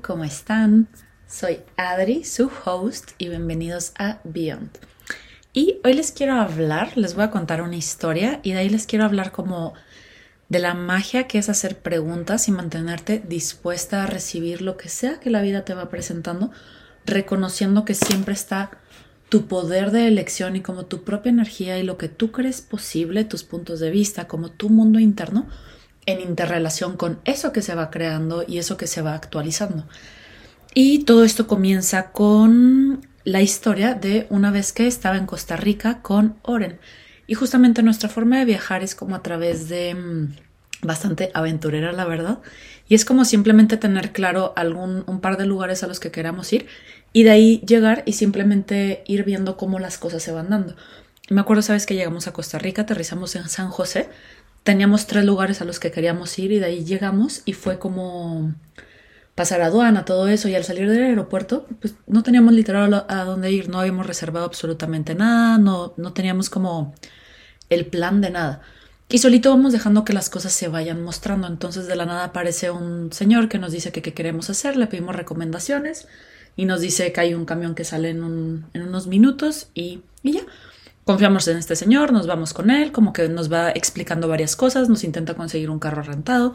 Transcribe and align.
¿cómo 0.00 0.24
están? 0.24 0.88
Soy 1.28 1.60
Adri, 1.76 2.24
su 2.24 2.50
host, 2.64 3.10
y 3.18 3.28
bienvenidos 3.28 3.92
a 3.98 4.20
Beyond. 4.24 4.70
Y 5.52 5.80
hoy 5.84 5.94
les 5.94 6.12
quiero 6.12 6.34
hablar, 6.34 6.96
les 6.96 7.14
voy 7.14 7.24
a 7.24 7.30
contar 7.30 7.60
una 7.62 7.76
historia 7.76 8.40
y 8.42 8.52
de 8.52 8.58
ahí 8.58 8.68
les 8.68 8.86
quiero 8.86 9.04
hablar 9.04 9.32
como 9.32 9.74
de 10.48 10.60
la 10.60 10.74
magia 10.74 11.26
que 11.26 11.38
es 11.38 11.48
hacer 11.48 11.78
preguntas 11.78 12.48
y 12.48 12.52
mantenerte 12.52 13.22
dispuesta 13.26 14.04
a 14.04 14.06
recibir 14.06 14.62
lo 14.62 14.76
que 14.76 14.88
sea 14.88 15.20
que 15.20 15.30
la 15.30 15.42
vida 15.42 15.64
te 15.64 15.74
va 15.74 15.90
presentando, 15.90 16.50
reconociendo 17.04 17.84
que 17.84 17.94
siempre 17.94 18.34
está 18.34 18.70
tu 19.28 19.46
poder 19.46 19.90
de 19.90 20.08
elección 20.08 20.56
y 20.56 20.60
como 20.60 20.86
tu 20.86 21.04
propia 21.04 21.30
energía 21.30 21.78
y 21.78 21.82
lo 21.82 21.98
que 21.98 22.08
tú 22.08 22.32
crees 22.32 22.60
posible, 22.60 23.24
tus 23.24 23.44
puntos 23.44 23.80
de 23.80 23.90
vista, 23.90 24.28
como 24.28 24.50
tu 24.50 24.68
mundo 24.68 24.98
interno, 24.98 25.48
en 26.06 26.20
interrelación 26.20 26.96
con 26.96 27.20
eso 27.24 27.52
que 27.52 27.62
se 27.62 27.74
va 27.74 27.90
creando 27.90 28.44
y 28.46 28.58
eso 28.58 28.76
que 28.76 28.86
se 28.86 29.02
va 29.02 29.14
actualizando. 29.14 29.86
Y 30.74 31.04
todo 31.04 31.24
esto 31.24 31.46
comienza 31.46 32.12
con 32.12 33.06
la 33.24 33.42
historia 33.42 33.94
de 33.94 34.26
una 34.30 34.50
vez 34.50 34.72
que 34.72 34.86
estaba 34.86 35.16
en 35.16 35.26
Costa 35.26 35.56
Rica 35.56 36.00
con 36.02 36.36
Oren. 36.42 36.78
Y 37.26 37.34
justamente 37.34 37.82
nuestra 37.82 38.08
forma 38.08 38.38
de 38.38 38.44
viajar 38.44 38.82
es 38.82 38.94
como 38.94 39.14
a 39.14 39.22
través 39.22 39.68
de 39.68 39.94
mm, 39.94 40.34
bastante 40.82 41.30
aventurera, 41.34 41.92
la 41.92 42.04
verdad. 42.04 42.38
Y 42.88 42.94
es 42.94 43.04
como 43.04 43.24
simplemente 43.24 43.76
tener 43.76 44.12
claro 44.12 44.52
algún 44.56 45.04
un 45.06 45.20
par 45.20 45.36
de 45.36 45.46
lugares 45.46 45.82
a 45.82 45.86
los 45.86 46.00
que 46.00 46.10
queramos 46.10 46.52
ir 46.52 46.66
y 47.12 47.22
de 47.22 47.30
ahí 47.30 47.62
llegar 47.66 48.02
y 48.06 48.14
simplemente 48.14 49.04
ir 49.06 49.24
viendo 49.24 49.56
cómo 49.56 49.78
las 49.78 49.98
cosas 49.98 50.22
se 50.22 50.32
van 50.32 50.50
dando. 50.50 50.74
Me 51.30 51.40
acuerdo, 51.40 51.62
sabes 51.62 51.86
que 51.86 51.94
llegamos 51.94 52.26
a 52.26 52.32
Costa 52.32 52.58
Rica, 52.58 52.82
aterrizamos 52.82 53.36
en 53.36 53.48
San 53.48 53.68
José, 53.68 54.08
teníamos 54.62 55.06
tres 55.06 55.24
lugares 55.24 55.60
a 55.60 55.64
los 55.64 55.80
que 55.80 55.90
queríamos 55.90 56.38
ir 56.38 56.52
y 56.52 56.58
de 56.58 56.66
ahí 56.66 56.84
llegamos 56.84 57.42
y 57.44 57.52
fue 57.52 57.78
como 57.78 58.54
pasar 59.34 59.62
aduana, 59.62 60.04
todo 60.04 60.28
eso 60.28 60.48
y 60.48 60.54
al 60.54 60.64
salir 60.64 60.88
del 60.88 61.02
aeropuerto 61.02 61.66
pues 61.80 61.94
no 62.06 62.22
teníamos 62.22 62.52
literal 62.52 63.06
a 63.08 63.24
dónde 63.24 63.50
ir, 63.50 63.68
no 63.68 63.80
habíamos 63.80 64.06
reservado 64.06 64.44
absolutamente 64.44 65.14
nada, 65.14 65.58
no, 65.58 65.94
no 65.96 66.12
teníamos 66.12 66.50
como 66.50 66.94
el 67.70 67.86
plan 67.86 68.20
de 68.20 68.30
nada. 68.30 68.60
Y 69.08 69.18
solito 69.18 69.50
vamos 69.50 69.72
dejando 69.72 70.04
que 70.04 70.14
las 70.14 70.30
cosas 70.30 70.52
se 70.54 70.68
vayan 70.68 71.02
mostrando. 71.02 71.46
Entonces 71.46 71.86
de 71.86 71.96
la 71.96 72.06
nada 72.06 72.24
aparece 72.24 72.70
un 72.70 73.12
señor 73.12 73.48
que 73.48 73.58
nos 73.58 73.72
dice 73.72 73.92
que 73.92 74.00
qué 74.00 74.14
queremos 74.14 74.48
hacer, 74.48 74.76
le 74.76 74.86
pedimos 74.86 75.16
recomendaciones 75.16 76.08
y 76.56 76.64
nos 76.66 76.80
dice 76.80 77.12
que 77.12 77.20
hay 77.20 77.34
un 77.34 77.44
camión 77.44 77.74
que 77.74 77.84
sale 77.84 78.10
en, 78.10 78.64
en 78.72 78.82
unos 78.82 79.06
minutos 79.06 79.68
y, 79.74 80.02
y 80.22 80.32
ya 80.32 80.42
confiamos 81.04 81.48
en 81.48 81.56
este 81.56 81.76
señor, 81.76 82.12
nos 82.12 82.26
vamos 82.26 82.54
con 82.54 82.70
él, 82.70 82.92
como 82.92 83.12
que 83.12 83.28
nos 83.28 83.52
va 83.52 83.70
explicando 83.70 84.28
varias 84.28 84.56
cosas, 84.56 84.88
nos 84.88 85.04
intenta 85.04 85.34
conseguir 85.34 85.70
un 85.70 85.78
carro 85.78 86.02
rentado 86.02 86.54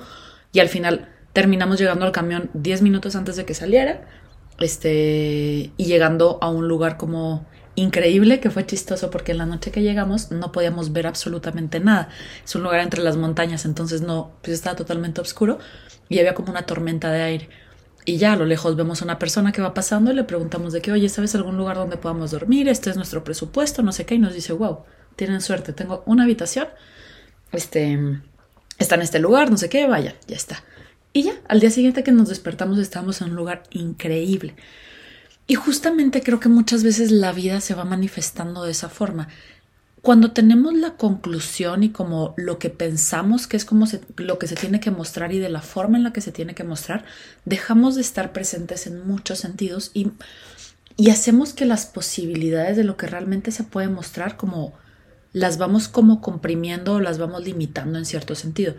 y 0.52 0.60
al 0.60 0.70
final 0.70 1.10
terminamos 1.34 1.80
llegando 1.80 2.06
al 2.06 2.12
camión 2.12 2.50
10 2.54 2.82
minutos 2.82 3.16
antes 3.16 3.36
de 3.36 3.46
que 3.46 3.54
saliera 3.54 4.06
este, 4.60 5.72
y 5.78 5.86
llegando 5.86 6.40
a 6.42 6.50
un 6.50 6.68
lugar 6.68 6.98
como 6.98 7.46
increíble 7.76 8.40
que 8.40 8.50
fue 8.50 8.66
chistoso 8.66 9.12
porque 9.12 9.34
en 9.34 9.38
la 9.38 9.46
noche 9.46 9.72
que 9.72 9.84
llegamos 9.84 10.32
no 10.32 10.52
podíamos 10.52 10.94
ver 10.94 11.06
absolutamente 11.06 11.80
nada. 11.80 12.10
Es 12.44 12.56
un 12.56 12.64
lugar 12.64 12.80
entre 12.80 13.04
las 13.04 13.18
montañas, 13.18 13.66
entonces 13.66 14.02
no, 14.02 14.32
pues 14.42 14.56
estaba 14.56 14.76
totalmente 14.76 15.22
oscuro 15.22 15.60
y 16.10 16.20
había 16.20 16.34
como 16.34 16.50
una 16.50 16.66
tormenta 16.66 17.12
de 17.12 17.22
aire. 17.22 17.50
Y 18.10 18.20
ya 18.20 18.32
a 18.32 18.36
lo 18.38 18.46
lejos 18.46 18.78
vemos 18.78 19.02
a 19.02 19.04
una 19.04 19.20
persona 19.20 19.52
que 19.52 19.62
va 19.62 19.74
pasando 19.74 20.14
y 20.14 20.16
le 20.16 20.24
preguntamos 20.24 20.72
de 20.72 20.82
que, 20.82 20.94
oye, 20.94 21.10
¿sabes 21.10 21.36
algún 21.36 21.58
lugar 21.58 21.76
donde 21.76 21.98
podamos 21.98 22.32
dormir? 22.32 22.70
Este 22.70 22.90
es 22.90 22.96
nuestro 22.96 23.26
presupuesto, 23.26 23.84
no 23.84 23.92
sé 23.92 24.06
qué. 24.06 24.16
Y 24.16 24.20
nos 24.20 24.34
dice, 24.34 24.54
wow, 24.54 24.86
tienen 25.18 25.42
suerte, 25.42 25.74
tengo 25.74 26.04
una 26.06 26.24
habitación, 26.24 26.70
este, 27.52 28.00
está 28.80 28.96
en 28.96 29.02
este 29.02 29.20
lugar, 29.20 29.52
no 29.52 29.58
sé 29.58 29.68
qué, 29.68 29.86
vaya, 29.88 30.16
ya 30.26 30.38
está. 30.38 30.64
Y 31.12 31.24
ya, 31.24 31.34
al 31.50 31.60
día 31.60 31.70
siguiente 31.70 32.06
que 32.06 32.14
nos 32.14 32.30
despertamos 32.30 32.80
estábamos 32.80 33.20
en 33.20 33.32
un 33.32 33.36
lugar 33.36 33.64
increíble. 33.72 34.56
Y 35.46 35.56
justamente 35.56 36.24
creo 36.24 36.40
que 36.40 36.48
muchas 36.48 36.86
veces 36.86 37.12
la 37.12 37.34
vida 37.34 37.60
se 37.60 37.76
va 37.76 37.84
manifestando 37.84 38.64
de 38.64 38.72
esa 38.72 38.88
forma 38.88 39.28
cuando 40.08 40.32
tenemos 40.32 40.74
la 40.74 40.92
conclusión 40.92 41.84
y 41.84 41.90
como 41.90 42.34
lo 42.38 42.60
que 42.60 42.70
pensamos 42.70 43.46
que 43.46 43.58
es 43.58 43.66
como 43.66 43.86
lo 44.16 44.40
que 44.40 44.48
se 44.48 44.56
tiene 44.56 44.80
que 44.80 44.90
mostrar 44.90 45.34
y 45.34 45.40
de 45.40 45.50
la 45.50 45.60
forma 45.60 45.98
en 45.98 46.06
la 46.06 46.14
que 46.14 46.22
se 46.22 46.32
tiene 46.32 46.56
que 46.56 46.64
mostrar, 46.64 47.04
dejamos 47.44 47.96
de 47.96 48.04
estar 48.04 48.32
presentes 48.32 48.88
en 48.88 49.06
muchos 49.06 49.40
sentidos 49.40 49.92
y, 49.94 50.14
y 50.96 51.10
hacemos 51.10 51.52
que 51.52 51.66
las 51.66 51.88
posibilidades 51.88 52.78
de 52.78 52.86
lo 52.86 52.96
que 52.96 53.08
realmente 53.08 53.52
se 53.52 53.66
puede 53.66 53.90
mostrar 53.90 54.38
como 54.38 54.72
las 55.34 55.58
vamos 55.58 55.90
como 55.90 56.22
comprimiendo 56.22 56.94
o 56.94 57.00
las 57.02 57.18
vamos 57.18 57.44
limitando 57.44 58.00
en 58.00 58.06
cierto 58.06 58.34
sentido. 58.34 58.76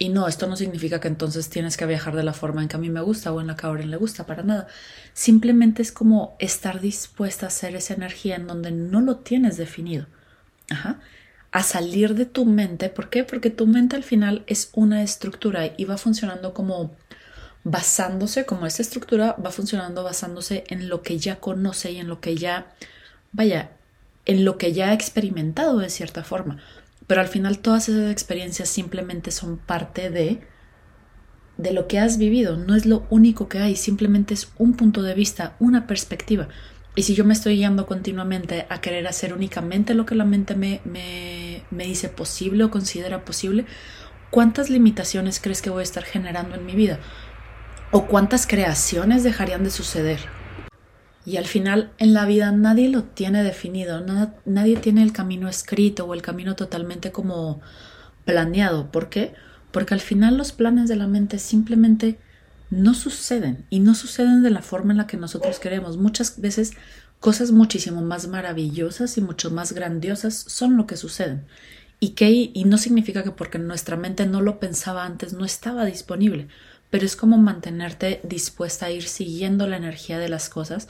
Y 0.00 0.08
no, 0.08 0.26
esto 0.26 0.48
no 0.48 0.56
significa 0.56 0.98
que 0.98 1.06
entonces 1.06 1.48
tienes 1.48 1.76
que 1.76 1.86
viajar 1.86 2.16
de 2.16 2.24
la 2.24 2.32
forma 2.32 2.60
en 2.60 2.66
que 2.66 2.74
a 2.74 2.80
mí 2.80 2.90
me 2.90 3.02
gusta 3.02 3.32
o 3.32 3.40
en 3.40 3.46
la 3.46 3.54
que 3.54 3.68
a 3.68 3.70
Oren 3.70 3.92
le 3.92 3.98
gusta, 3.98 4.26
para 4.26 4.42
nada. 4.42 4.66
Simplemente 5.14 5.80
es 5.80 5.92
como 5.92 6.34
estar 6.40 6.80
dispuesta 6.80 7.46
a 7.46 7.50
hacer 7.50 7.76
esa 7.76 7.94
energía 7.94 8.34
en 8.34 8.48
donde 8.48 8.72
no 8.72 9.00
lo 9.00 9.18
tienes 9.18 9.56
definido 9.56 10.06
a 11.50 11.62
salir 11.62 12.14
de 12.14 12.26
tu 12.26 12.44
mente. 12.46 12.88
¿Por 12.88 13.10
qué? 13.10 13.24
Porque 13.24 13.50
tu 13.50 13.66
mente 13.66 13.96
al 13.96 14.04
final 14.04 14.44
es 14.46 14.70
una 14.72 15.02
estructura 15.02 15.72
y 15.76 15.84
va 15.84 15.98
funcionando 15.98 16.54
como 16.54 16.94
basándose, 17.64 18.44
como 18.44 18.66
esta 18.66 18.82
estructura 18.82 19.36
va 19.44 19.50
funcionando 19.50 20.02
basándose 20.02 20.64
en 20.68 20.88
lo 20.88 21.02
que 21.02 21.18
ya 21.18 21.40
conoce 21.40 21.92
y 21.92 21.98
en 21.98 22.08
lo 22.08 22.20
que 22.20 22.36
ya, 22.36 22.74
vaya, 23.32 23.70
en 24.24 24.44
lo 24.44 24.58
que 24.58 24.72
ya 24.72 24.90
ha 24.90 24.94
experimentado 24.94 25.78
de 25.78 25.90
cierta 25.90 26.24
forma. 26.24 26.58
Pero 27.06 27.20
al 27.20 27.28
final 27.28 27.58
todas 27.58 27.88
esas 27.88 28.10
experiencias 28.10 28.68
simplemente 28.68 29.30
son 29.30 29.58
parte 29.58 30.10
de 30.10 30.40
de 31.56 31.72
lo 31.72 31.86
que 31.86 31.98
has 31.98 32.18
vivido, 32.18 32.56
no 32.56 32.74
es 32.74 32.86
lo 32.86 33.06
único 33.10 33.48
que 33.48 33.58
hay, 33.58 33.76
simplemente 33.76 34.34
es 34.34 34.50
un 34.58 34.74
punto 34.74 35.02
de 35.02 35.14
vista, 35.14 35.54
una 35.60 35.86
perspectiva. 35.86 36.48
Y 36.94 37.02
si 37.04 37.14
yo 37.14 37.24
me 37.24 37.32
estoy 37.32 37.56
guiando 37.56 37.86
continuamente 37.86 38.66
a 38.68 38.80
querer 38.80 39.06
hacer 39.06 39.32
únicamente 39.32 39.94
lo 39.94 40.04
que 40.04 40.14
la 40.14 40.24
mente 40.24 40.54
me, 40.54 40.82
me, 40.84 41.62
me, 41.70 41.84
dice 41.84 42.08
posible 42.08 42.64
o 42.64 42.70
considera 42.70 43.24
posible, 43.24 43.64
¿cuántas 44.30 44.68
limitaciones 44.68 45.40
crees 45.40 45.62
que 45.62 45.70
voy 45.70 45.80
a 45.80 45.84
estar 45.84 46.04
generando 46.04 46.54
en 46.54 46.66
mi 46.66 46.74
vida? 46.74 46.98
¿O 47.92 48.06
cuántas 48.06 48.46
creaciones 48.46 49.24
dejarían 49.24 49.64
de 49.64 49.70
suceder? 49.70 50.20
Y 51.24 51.36
al 51.36 51.46
final 51.46 51.92
en 51.98 52.12
la 52.12 52.26
vida 52.26 52.52
nadie 52.52 52.88
lo 52.88 53.04
tiene 53.04 53.42
definido, 53.42 54.00
nada, 54.00 54.34
nadie 54.44 54.76
tiene 54.76 55.02
el 55.02 55.12
camino 55.12 55.48
escrito 55.48 56.04
o 56.04 56.14
el 56.14 56.20
camino 56.20 56.56
totalmente 56.56 57.10
como 57.10 57.60
planeado. 58.24 58.90
¿Por 58.90 59.08
qué? 59.08 59.34
Porque 59.70 59.94
al 59.94 60.00
final 60.00 60.36
los 60.36 60.52
planes 60.52 60.88
de 60.88 60.96
la 60.96 61.06
mente 61.06 61.38
simplemente 61.38 62.18
no 62.72 62.94
suceden 62.94 63.66
y 63.68 63.80
no 63.80 63.94
suceden 63.94 64.42
de 64.42 64.48
la 64.48 64.62
forma 64.62 64.92
en 64.92 64.96
la 64.96 65.06
que 65.06 65.18
nosotros 65.18 65.58
queremos. 65.58 65.98
Muchas 65.98 66.40
veces 66.40 66.72
cosas 67.20 67.50
muchísimo 67.52 68.00
más 68.00 68.28
maravillosas 68.28 69.18
y 69.18 69.20
mucho 69.20 69.50
más 69.50 69.72
grandiosas 69.72 70.34
son 70.34 70.78
lo 70.78 70.86
que 70.86 70.96
suceden. 70.96 71.44
Y 72.00 72.10
que 72.10 72.30
y 72.30 72.64
no 72.64 72.78
significa 72.78 73.22
que 73.22 73.30
porque 73.30 73.58
nuestra 73.58 73.98
mente 73.98 74.24
no 74.24 74.40
lo 74.40 74.58
pensaba 74.58 75.04
antes 75.04 75.34
no 75.34 75.44
estaba 75.44 75.84
disponible, 75.84 76.48
pero 76.88 77.04
es 77.04 77.14
como 77.14 77.36
mantenerte 77.36 78.22
dispuesta 78.24 78.86
a 78.86 78.90
ir 78.90 79.06
siguiendo 79.06 79.66
la 79.66 79.76
energía 79.76 80.18
de 80.18 80.30
las 80.30 80.48
cosas 80.48 80.88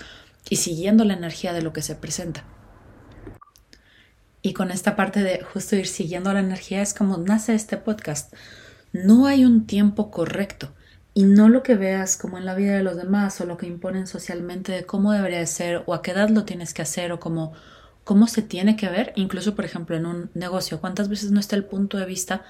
y 0.48 0.56
siguiendo 0.56 1.04
la 1.04 1.14
energía 1.14 1.52
de 1.52 1.62
lo 1.62 1.72
que 1.72 1.82
se 1.82 1.96
presenta. 1.96 2.44
Y 4.40 4.52
con 4.52 4.70
esta 4.70 4.94
parte 4.94 5.20
de 5.24 5.42
justo 5.42 5.74
ir 5.74 5.88
siguiendo 5.88 6.32
la 6.32 6.40
energía 6.40 6.80
es 6.80 6.94
como 6.94 7.18
nace 7.18 7.56
este 7.56 7.76
podcast. 7.76 8.32
No 8.92 9.26
hay 9.26 9.44
un 9.44 9.66
tiempo 9.66 10.12
correcto 10.12 10.72
y 11.14 11.24
no 11.24 11.48
lo 11.48 11.62
que 11.62 11.74
veas 11.74 12.16
como 12.16 12.38
en 12.38 12.46
la 12.46 12.54
vida 12.54 12.74
de 12.76 12.82
los 12.82 12.96
demás 12.96 13.40
o 13.40 13.46
lo 13.46 13.56
que 13.56 13.66
imponen 13.66 14.06
socialmente 14.06 14.72
de 14.72 14.86
cómo 14.86 15.12
debería 15.12 15.44
ser 15.46 15.82
o 15.86 15.94
a 15.94 16.02
qué 16.02 16.12
edad 16.12 16.30
lo 16.30 16.44
tienes 16.44 16.72
que 16.74 16.82
hacer 16.82 17.12
o 17.12 17.20
cómo, 17.20 17.52
cómo 18.04 18.26
se 18.26 18.42
tiene 18.42 18.76
que 18.76 18.88
ver, 18.88 19.12
incluso 19.16 19.54
por 19.54 19.64
ejemplo 19.64 19.96
en 19.96 20.06
un 20.06 20.30
negocio, 20.34 20.80
cuántas 20.80 21.08
veces 21.08 21.30
no 21.30 21.40
está 21.40 21.56
el 21.56 21.64
punto 21.64 21.98
de 21.98 22.06
vista 22.06 22.44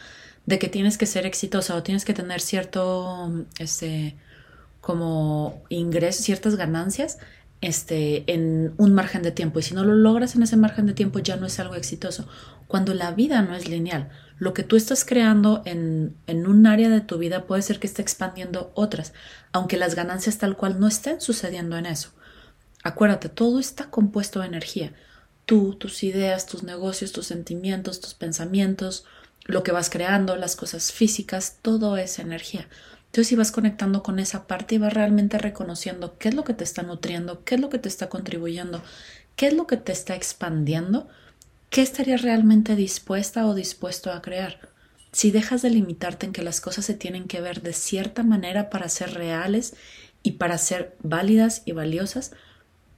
de 0.47 0.59
que 0.59 0.69
tienes 0.69 0.99
que 0.99 1.07
ser 1.07 1.27
exitosa 1.27 1.75
o 1.77 1.83
tienes 1.83 2.05
que 2.05 2.15
tener 2.15 2.41
cierto, 2.41 3.47
este, 3.59 4.17
como 4.81 5.63
ingresos, 5.69 6.25
ciertas 6.25 6.57
ganancias 6.57 7.19
este, 7.61 8.31
en 8.33 8.75
un 8.77 8.93
margen 8.93 9.23
de 9.23 9.31
tiempo. 9.31 9.61
Y 9.61 9.63
si 9.63 9.75
no 9.75 9.85
lo 9.85 9.95
logras 9.95 10.35
en 10.35 10.43
ese 10.43 10.57
margen 10.57 10.87
de 10.87 10.95
tiempo, 10.95 11.21
ya 11.21 11.37
no 11.37 11.47
es 11.47 11.59
algo 11.61 11.77
exitoso. 11.77 12.29
Cuando 12.67 12.95
la 12.95 13.13
vida 13.13 13.43
no 13.43 13.55
es 13.55 13.69
lineal, 13.69 14.11
lo 14.39 14.55
que 14.55 14.63
tú 14.63 14.77
estás 14.77 15.05
creando 15.05 15.63
en, 15.65 16.17
en 16.27 16.47
un 16.47 16.67
área 16.67 16.89
de 16.89 17.01
tu 17.01 17.19
vida 17.19 17.47
puede 17.47 17.63
ser 17.63 17.79
que 17.79 17.87
esté 17.87 18.03
expandiendo 18.03 18.73
otras, 18.75 19.13
aunque 19.53 19.77
las 19.77 19.95
ganancias 19.95 20.39
tal 20.39 20.57
cual 20.57 20.81
no 20.81 20.89
estén 20.89 21.21
sucediendo 21.21 21.77
en 21.77 21.87
eso. 21.87 22.11
Acuérdate, 22.83 23.29
todo 23.29 23.61
está 23.61 23.91
compuesto 23.91 24.41
de 24.41 24.47
energía. 24.47 24.93
Tú, 25.47 25.75
tus 25.75 26.03
ideas, 26.03 26.47
tus 26.47 26.63
negocios, 26.63 27.13
tus 27.13 27.27
sentimientos, 27.27 28.01
tus 28.01 28.15
pensamientos, 28.15 29.05
lo 29.45 29.63
que 29.63 29.73
vas 29.73 29.91
creando, 29.91 30.37
las 30.37 30.57
cosas 30.57 30.93
físicas, 30.93 31.59
todo 31.63 31.97
es 31.97 32.19
energía. 32.19 32.69
Entonces, 33.07 33.29
si 33.29 33.37
vas 33.37 33.53
conectando 33.53 34.03
con 34.03 34.19
esa 34.19 34.47
parte 34.47 34.77
y 34.77 34.79
vas 34.79 34.95
realmente 34.95 35.39
reconociendo 35.39 36.17
qué 36.19 36.31
es 36.31 36.35
lo 36.35 36.45
que 36.45 36.55
te 36.55 36.65
está 36.65 36.83
nutriendo, 36.83 37.45
qué 37.45 37.57
es 37.57 37.61
lo 37.61 37.69
que 37.69 37.79
te 37.79 37.89
está 37.89 38.09
contribuyendo, 38.09 38.83
qué 39.37 39.49
es 39.49 39.55
lo 39.55 39.67
que 39.67 39.77
te 39.77 39.93
está 39.93 40.15
expandiendo, 40.15 41.09
¿qué 41.73 41.81
estarías 41.81 42.21
realmente 42.21 42.77
dispuesta 42.77 43.47
o 43.47 43.55
dispuesto 43.55 44.13
a 44.13 44.21
crear? 44.21 44.69
Si 45.11 45.31
dejas 45.31 45.63
de 45.63 45.71
limitarte 45.71 46.27
en 46.27 46.35
que 46.35 46.43
las 46.43 46.61
cosas 46.61 46.85
se 46.85 46.93
tienen 46.93 47.27
que 47.27 47.41
ver 47.41 47.63
de 47.63 47.73
cierta 47.73 48.23
manera 48.23 48.69
para 48.69 48.91
ser 48.91 49.15
reales 49.15 49.75
y 50.23 50.33
para 50.33 50.59
ser 50.59 50.95
válidas 51.03 51.63
y 51.65 51.73
valiosas, 51.73 52.33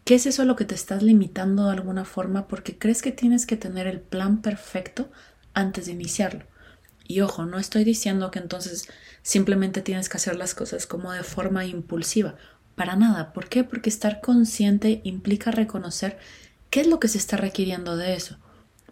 ¿qué 0.05 0.17
es 0.17 0.27
eso 0.27 0.45
lo 0.45 0.57
que 0.57 0.65
te 0.65 0.75
estás 0.75 1.05
limitando 1.05 1.67
de 1.67 1.71
alguna 1.71 2.05
forma 2.05 2.49
porque 2.49 2.77
crees 2.77 3.01
que 3.01 3.13
tienes 3.13 3.47
que 3.47 3.57
tener 3.57 3.87
el 3.87 4.01
plan 4.01 4.43
perfecto 4.43 5.09
antes 5.55 5.87
de 5.87 5.93
iniciarlo? 5.93 6.45
Y 7.07 7.21
ojo, 7.21 7.47
no 7.47 7.61
estoy 7.61 7.85
diciendo 7.85 8.33
que 8.33 8.41
entonces 8.41 8.89
simplemente 9.23 9.83
tienes 9.83 10.09
que 10.09 10.17
hacer 10.17 10.35
las 10.35 10.57
cosas 10.57 10.89
como 10.89 11.13
de 11.13 11.23
forma 11.23 11.65
impulsiva. 11.65 12.35
Para 12.75 12.97
nada. 12.97 13.33
¿Por 13.35 13.49
qué? 13.49 13.63
Porque 13.63 13.89
estar 13.89 14.21
consciente 14.21 15.01
implica 15.05 15.53
reconocer 15.53 16.19
qué 16.71 16.81
es 16.81 16.89
lo 16.89 16.99
que 16.99 17.07
se 17.07 17.19
está 17.19 17.37
requiriendo 17.37 17.97
de 17.97 18.17
eso, 18.17 18.39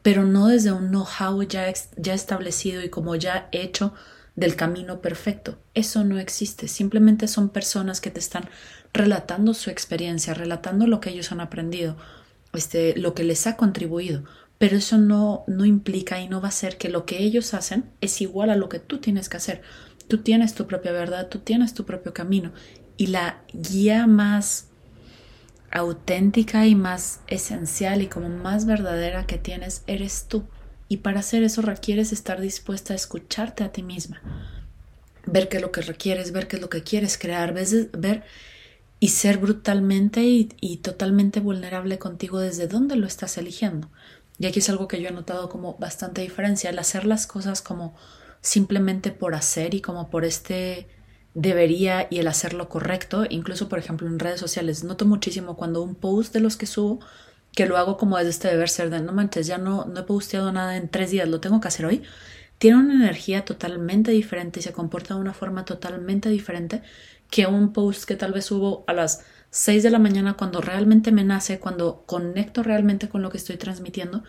pero 0.03 0.25
no 0.25 0.49
desde 0.49 0.73
un 0.73 0.89
know-how 0.89 1.43
ya, 1.43 1.73
ya 1.97 2.15
establecido 2.15 2.83
y 2.83 2.89
como 2.89 3.15
ya 3.15 3.49
hecho 3.53 3.95
del 4.35 4.57
camino 4.57 5.01
perfecto. 5.01 5.59
Eso 5.75 6.05
no 6.05 6.19
existe. 6.19 6.69
Simplemente 6.69 7.29
son 7.29 7.51
personas 7.51 8.01
que 8.01 8.11
te 8.11 8.19
están 8.19 8.49
relatando 8.93 9.55
su 9.55 9.71
experiencia, 9.71 10.35
relatando 10.35 10.87
lo 10.87 11.01
que 11.01 11.11
ellos 11.11 11.33
han 11.33 11.41
aprendido, 11.41 11.97
este, 12.53 12.97
lo 12.97 13.15
que 13.15 13.25
les 13.25 13.47
ha 13.47 13.57
contribuido. 13.57 14.25
Pero 14.59 14.77
eso 14.77 14.99
no, 14.99 15.45
no 15.47 15.65
implica 15.65 16.21
y 16.21 16.29
no 16.29 16.41
va 16.41 16.49
a 16.49 16.53
ser 16.53 16.79
que 16.79 16.89
lo 16.89 17.05
que 17.05 17.23
ellos 17.23 17.55
hacen 17.55 17.91
es 18.01 18.21
igual 18.21 18.51
a 18.51 18.57
lo 18.57 18.69
que 18.69 18.79
tú 18.79 18.99
tienes 18.99 19.29
que 19.29 19.37
hacer. 19.37 19.63
Tú 20.09 20.19
tienes 20.19 20.55
tu 20.55 20.67
propia 20.67 20.93
verdad, 20.93 21.29
tú 21.29 21.41
tienes 21.41 21.75
tu 21.75 21.85
propio 21.85 22.13
camino. 22.13 22.53
Y 22.97 23.09
la 23.09 23.43
guía 23.53 24.07
más 24.07 24.69
auténtica 25.73 26.67
y 26.67 26.75
más 26.75 27.21
esencial 27.27 28.03
y 28.03 28.07
como 28.07 28.29
más 28.29 28.67
verdadera 28.67 29.27
que 29.27 29.39
tienes 29.39 29.83
eres 29.87 30.27
tú. 30.29 30.45
Y 30.89 30.99
para 30.99 31.21
hacer 31.21 31.43
eso 31.43 31.63
requieres 31.63 32.13
estar 32.13 32.41
dispuesta 32.41 32.93
a 32.93 32.97
escucharte 32.97 33.65
a 33.65 33.73
ti 33.73 33.83
misma, 33.83 34.21
ver 35.27 35.49
qué 35.49 35.57
es 35.57 35.63
lo 35.63 35.73
que 35.73 35.81
requieres, 35.81 36.33
ver 36.33 36.47
qué 36.47 36.57
es 36.57 36.63
lo 36.63 36.69
que 36.69 36.83
quieres 36.83 37.17
crear, 37.17 37.55
ver 37.55 38.25
y 39.01 39.09
ser 39.09 39.39
brutalmente 39.39 40.23
y, 40.23 40.77
totalmente 40.77 41.41
vulnerable 41.41 41.99
contigo 41.99 42.39
desde 42.39 42.69
dónde 42.69 42.97
lo 42.97 43.07
estás 43.07 43.39
eligiendo. 43.39 43.91
Y 44.39 44.47
aquí 44.47 44.59
es 44.59 44.69
algo 44.69 44.87
que 44.87 45.01
yo 45.01 45.09
he 45.09 45.13
notado 45.13 45.49
como 45.49 45.77
bastante 45.79 46.21
diferencia, 46.21 46.71
el 46.71 46.79
hacer 46.79 47.07
las 47.07 47.27
cosas 47.27 47.63
como 47.63 47.95
simplemente 48.43 49.11
por 49.11 49.35
hacer 49.35 49.75
y 49.75 49.81
como 49.81 50.11
por 50.11 50.25
este 50.25 50.89
debería 51.35 52.09
y 52.11 52.19
el 52.19 52.29
hacerlo 52.29 52.69
correcto, 52.69 53.25
incluso 53.29 53.69
por 53.69 53.79
ejemplo 53.79 54.07
en 54.07 54.19
redes 54.19 54.41
sociales, 54.41 54.85
noto 54.85 55.07
muchísimo 55.07 55.57
cuando 55.57 55.83
un 55.83 55.95
post 55.95 56.35
de 56.35 56.41
los 56.41 56.57
que 56.57 56.67
subo, 56.67 57.01
que 57.53 57.67
lo 57.67 57.77
hago 57.77 57.97
como 57.97 58.17
desde 58.19 58.31
este 58.31 58.49
deber 58.49 58.69
ser 58.69 58.91
de 58.91 59.01
no 59.01 59.13
manches, 59.13 59.47
ya 59.47 59.59
no, 59.59 59.85
no 59.87 60.01
he 60.01 60.05
posteado 60.05 60.53
nada 60.53 60.77
en 60.77 60.89
tres 60.89 61.11
días, 61.11 61.29
lo 61.29 61.41
tengo 61.41 61.61
que 61.61 61.69
hacer 61.69 61.87
hoy, 61.87 62.03
tiene 62.59 62.79
una 62.79 62.95
energía 62.95 63.45
totalmente 63.45 64.13
diferente 64.13 64.61
y 64.61 64.63
se 64.63 64.73
comporta 64.73 65.15
de 65.15 65.21
una 65.21 65.35
forma 65.35 65.65
totalmente 65.65 66.29
diferente 66.29 66.83
que 67.29 67.47
un 67.47 67.73
post 67.73 68.05
que 68.05 68.15
tal 68.15 68.33
vez 68.33 68.45
subo 68.45 68.85
a 68.87 68.93
las 68.93 69.25
6 69.51 69.83
de 69.83 69.91
la 69.91 69.99
mañana 69.99 70.35
cuando 70.35 70.61
realmente 70.61 71.13
me 71.13 71.25
nace, 71.25 71.59
cuando 71.59 72.05
conecto 72.07 72.63
realmente 72.63 73.09
con 73.09 73.23
lo 73.23 73.31
que 73.31 73.39
estoy 73.39 73.57
transmitiendo. 73.57 74.23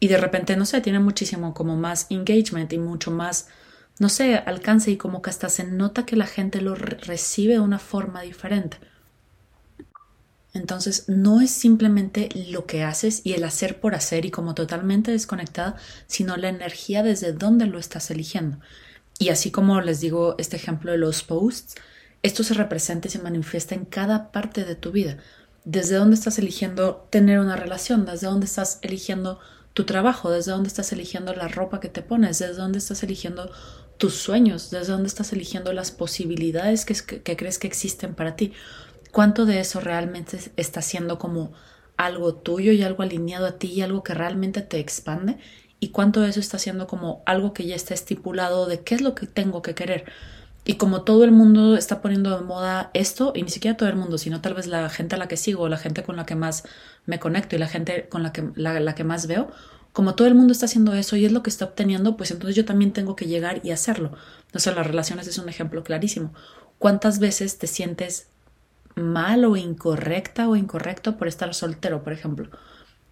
Y 0.00 0.08
de 0.08 0.18
repente, 0.18 0.56
no 0.56 0.66
sé, 0.66 0.80
tiene 0.80 1.00
muchísimo 1.00 1.54
como 1.54 1.76
más 1.76 2.06
engagement 2.10 2.72
y 2.72 2.78
mucho 2.78 3.10
más 3.10 3.48
no 3.98 4.08
sé, 4.08 4.36
alcance 4.36 4.90
y 4.90 4.96
como 4.96 5.22
que 5.22 5.30
hasta 5.30 5.48
se 5.48 5.64
nota 5.64 6.06
que 6.06 6.16
la 6.16 6.26
gente 6.26 6.60
lo 6.60 6.74
recibe 6.74 7.54
de 7.54 7.60
una 7.60 7.78
forma 7.78 8.22
diferente. 8.22 8.78
Entonces, 10.54 11.04
no 11.08 11.40
es 11.40 11.50
simplemente 11.50 12.28
lo 12.50 12.66
que 12.66 12.82
haces 12.82 13.20
y 13.24 13.34
el 13.34 13.44
hacer 13.44 13.80
por 13.80 13.94
hacer 13.94 14.24
y 14.24 14.30
como 14.30 14.54
totalmente 14.54 15.10
desconectada, 15.10 15.76
sino 16.06 16.36
la 16.36 16.48
energía 16.48 17.02
desde 17.02 17.32
donde 17.32 17.66
lo 17.66 17.78
estás 17.78 18.10
eligiendo. 18.10 18.58
Y 19.18 19.28
así 19.30 19.50
como 19.50 19.80
les 19.80 20.00
digo 20.00 20.36
este 20.38 20.56
ejemplo 20.56 20.92
de 20.92 20.98
los 20.98 21.22
posts, 21.22 21.74
esto 22.22 22.42
se 22.44 22.54
representa 22.54 23.08
y 23.08 23.10
se 23.10 23.18
manifiesta 23.20 23.74
en 23.74 23.84
cada 23.84 24.32
parte 24.32 24.64
de 24.64 24.74
tu 24.74 24.90
vida. 24.90 25.18
Desde 25.64 25.96
dónde 25.96 26.14
estás 26.14 26.38
eligiendo 26.38 27.06
tener 27.10 27.40
una 27.40 27.56
relación, 27.56 28.06
desde 28.06 28.26
dónde 28.26 28.46
estás 28.46 28.78
eligiendo 28.82 29.38
tu 29.74 29.84
trabajo, 29.84 30.30
desde 30.30 30.52
dónde 30.52 30.68
estás 30.68 30.92
eligiendo 30.92 31.34
la 31.34 31.48
ropa 31.48 31.78
que 31.78 31.88
te 31.88 32.02
pones, 32.02 32.38
desde 32.38 32.54
dónde 32.54 32.78
estás 32.78 33.02
eligiendo 33.02 33.50
tus 33.98 34.14
sueños, 34.14 34.70
desde 34.70 34.92
dónde 34.92 35.08
estás 35.08 35.32
eligiendo 35.32 35.72
las 35.72 35.90
posibilidades 35.90 36.84
que, 36.84 37.36
crees 37.36 37.58
que 37.58 37.66
existen 37.66 38.14
para 38.14 38.36
ti. 38.36 38.52
¿Cuánto 39.10 39.44
de 39.44 39.60
eso 39.60 39.80
realmente 39.80 40.38
está 40.56 40.82
siendo 40.82 41.18
como 41.18 41.52
algo 41.96 42.34
tuyo 42.34 42.72
y 42.72 42.82
algo 42.82 43.02
alineado 43.02 43.46
a 43.46 43.58
ti 43.58 43.68
y 43.68 43.82
algo 43.82 44.04
que 44.04 44.14
realmente 44.14 44.62
te 44.62 44.78
expande? 44.78 45.38
¿Y 45.80 45.88
cuánto 45.88 46.20
de 46.20 46.30
eso 46.30 46.40
está 46.40 46.58
siendo 46.58 46.86
como 46.86 47.22
algo 47.26 47.52
que 47.52 47.66
ya 47.66 47.74
está 47.74 47.92
estipulado 47.92 48.66
de 48.66 48.80
qué 48.82 48.94
es 48.94 49.00
lo 49.00 49.14
que 49.14 49.26
tengo 49.26 49.62
que 49.62 49.74
querer? 49.74 50.04
Y 50.64 50.74
como 50.74 51.02
todo 51.02 51.24
el 51.24 51.32
mundo 51.32 51.76
está 51.76 52.00
poniendo 52.00 52.36
de 52.36 52.44
moda 52.44 52.90
esto, 52.94 53.32
y 53.34 53.42
ni 53.42 53.50
siquiera 53.50 53.76
todo 53.76 53.88
el 53.88 53.96
mundo, 53.96 54.18
sino 54.18 54.40
tal 54.40 54.54
vez 54.54 54.66
la 54.66 54.88
gente 54.90 55.16
a 55.16 55.18
la 55.18 55.26
que 55.26 55.36
sigo, 55.36 55.68
la 55.68 55.78
gente 55.78 56.02
con 56.02 56.16
la 56.16 56.26
que 56.26 56.36
más 56.36 56.64
me 57.06 57.18
conecto 57.18 57.56
y 57.56 57.58
la 57.58 57.68
gente 57.68 58.08
con 58.08 58.22
la 58.22 58.32
que, 58.32 58.44
la 58.54 58.94
que 58.94 59.04
más 59.04 59.26
veo, 59.26 59.50
como 59.98 60.14
todo 60.14 60.28
el 60.28 60.36
mundo 60.36 60.52
está 60.52 60.66
haciendo 60.66 60.94
eso 60.94 61.16
y 61.16 61.24
es 61.24 61.32
lo 61.32 61.42
que 61.42 61.50
está 61.50 61.64
obteniendo, 61.64 62.16
pues 62.16 62.30
entonces 62.30 62.54
yo 62.54 62.64
también 62.64 62.92
tengo 62.92 63.16
que 63.16 63.26
llegar 63.26 63.60
y 63.64 63.72
hacerlo. 63.72 64.12
No 64.54 64.60
sé, 64.60 64.72
las 64.72 64.86
relaciones 64.86 65.26
es 65.26 65.38
un 65.38 65.48
ejemplo 65.48 65.82
clarísimo. 65.82 66.32
¿Cuántas 66.78 67.18
veces 67.18 67.58
te 67.58 67.66
sientes 67.66 68.28
mal 68.94 69.44
o 69.44 69.56
incorrecta 69.56 70.48
o 70.48 70.54
incorrecto 70.54 71.16
por 71.16 71.26
estar 71.26 71.52
soltero, 71.52 72.04
por 72.04 72.12
ejemplo? 72.12 72.48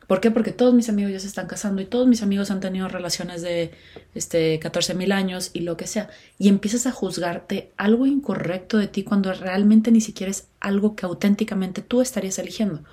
¿Por 0.06 0.20
qué? 0.20 0.30
Porque 0.30 0.52
todos 0.52 0.74
mis 0.74 0.88
amigos 0.88 1.10
ya 1.10 1.18
se 1.18 1.26
están 1.26 1.48
casando 1.48 1.82
y 1.82 1.86
todos 1.86 2.06
mis 2.06 2.22
amigos 2.22 2.52
han 2.52 2.60
tenido 2.60 2.86
relaciones 2.86 3.42
de 3.42 3.72
este, 4.14 4.60
14 4.60 4.94
mil 4.94 5.10
años 5.10 5.50
y 5.54 5.62
lo 5.62 5.76
que 5.76 5.88
sea. 5.88 6.08
Y 6.38 6.48
empiezas 6.48 6.86
a 6.86 6.92
juzgarte 6.92 7.72
algo 7.76 8.06
incorrecto 8.06 8.78
de 8.78 8.86
ti 8.86 9.02
cuando 9.02 9.32
realmente 9.32 9.90
ni 9.90 10.00
siquiera 10.00 10.30
es 10.30 10.46
algo 10.60 10.94
que 10.94 11.04
auténticamente 11.04 11.82
tú 11.82 12.00
estarías 12.00 12.38
eligiendo 12.38 12.84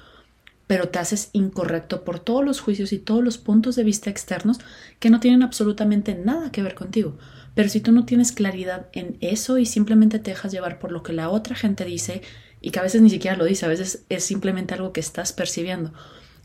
pero 0.74 0.90
te 0.90 0.98
haces 0.98 1.30
incorrecto 1.34 2.04
por 2.04 2.18
todos 2.18 2.44
los 2.44 2.60
juicios 2.60 2.94
y 2.94 2.98
todos 2.98 3.24
los 3.24 3.38
puntos 3.38 3.76
de 3.76 3.84
vista 3.84 4.10
externos 4.10 4.58
que 5.00 5.12
no 5.12 5.20
tienen 5.20 5.44
absolutamente 5.44 6.16
nada 6.16 6.52
que 6.52 6.64
ver 6.64 6.74
contigo. 6.74 7.16
Pero 7.54 7.70
si 7.70 7.80
tú 7.80 7.92
no 7.92 8.06
tienes 8.06 8.32
claridad 8.32 8.88
en 8.92 9.18
eso 9.22 9.60
y 9.60 9.68
simplemente 9.68 10.18
te 10.18 10.32
dejas 10.32 10.52
llevar 10.52 10.80
por 10.80 10.92
lo 10.92 11.04
que 11.04 11.14
la 11.14 11.30
otra 11.30 11.56
gente 11.56 11.86
dice 11.86 12.24
y 12.60 12.72
que 12.72 12.80
a 12.80 12.82
veces 12.82 13.04
ni 13.04 13.12
siquiera 13.12 13.38
lo 13.38 13.46
dice, 13.46 13.68
a 13.68 13.70
veces 13.70 14.04
es 14.10 14.24
simplemente 14.24 14.74
algo 14.74 14.94
que 14.94 15.00
estás 15.00 15.32
percibiendo. 15.32 15.94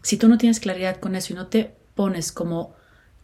Si 0.03 0.19
tú 0.19 0.29
no 0.29 0.37
tienes 0.37 0.61
claridad 0.61 0.99
con 0.99 1.17
eso 1.17 1.33
y 1.33 1.37
no 1.37 1.47
te 1.47 1.75
pones 1.95 2.31
como 2.31 2.75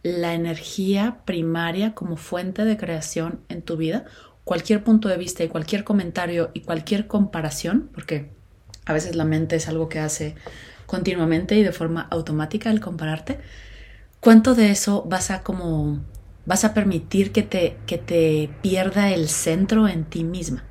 la 0.01 0.33
energía 0.33 1.19
primaria 1.23 1.93
como 1.93 2.17
fuente 2.17 2.65
de 2.65 2.77
creación 2.77 3.41
en 3.49 3.61
tu 3.61 3.77
vida, 3.77 4.05
cualquier 4.43 4.83
punto 4.83 5.07
de 5.07 5.17
vista 5.17 5.43
y 5.43 5.49
cualquier 5.49 5.83
comentario 5.83 6.49
y 6.55 6.61
cualquier 6.61 7.05
comparación, 7.05 7.91
porque 7.93 8.31
a 8.87 8.93
veces 8.93 9.15
la 9.15 9.25
mente 9.25 9.55
es 9.55 9.67
algo 9.67 9.87
que 9.87 9.99
hace 9.99 10.33
continuamente 10.85 11.55
y 11.55 11.63
de 11.63 11.71
forma 11.71 12.01
automática 12.01 12.69
el 12.69 12.79
compararte, 12.79 13.39
¿cuánto 14.19 14.55
de 14.55 14.71
eso 14.71 15.03
vas 15.07 15.31
a 15.31 15.43
como 15.43 16.03
vas 16.45 16.63
a 16.63 16.73
permitir 16.73 17.31
que 17.31 17.43
te, 17.43 17.77
que 17.85 17.97
te 17.97 18.49
pierda 18.61 19.11
el 19.11 19.29
centro 19.29 19.87
en 19.87 20.05
ti 20.05 20.23
misma? 20.23 20.63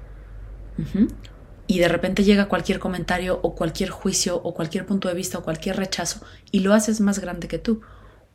Y 1.66 1.78
de 1.78 1.88
repente 1.88 2.24
llega 2.24 2.48
cualquier 2.48 2.78
comentario 2.78 3.40
o 3.42 3.54
cualquier 3.54 3.90
juicio 3.90 4.40
o 4.42 4.54
cualquier 4.54 4.86
punto 4.86 5.08
de 5.08 5.14
vista 5.14 5.38
o 5.38 5.42
cualquier 5.42 5.76
rechazo 5.76 6.20
y 6.50 6.60
lo 6.60 6.74
haces 6.74 7.00
más 7.00 7.18
grande 7.18 7.48
que 7.48 7.58
tú. 7.58 7.80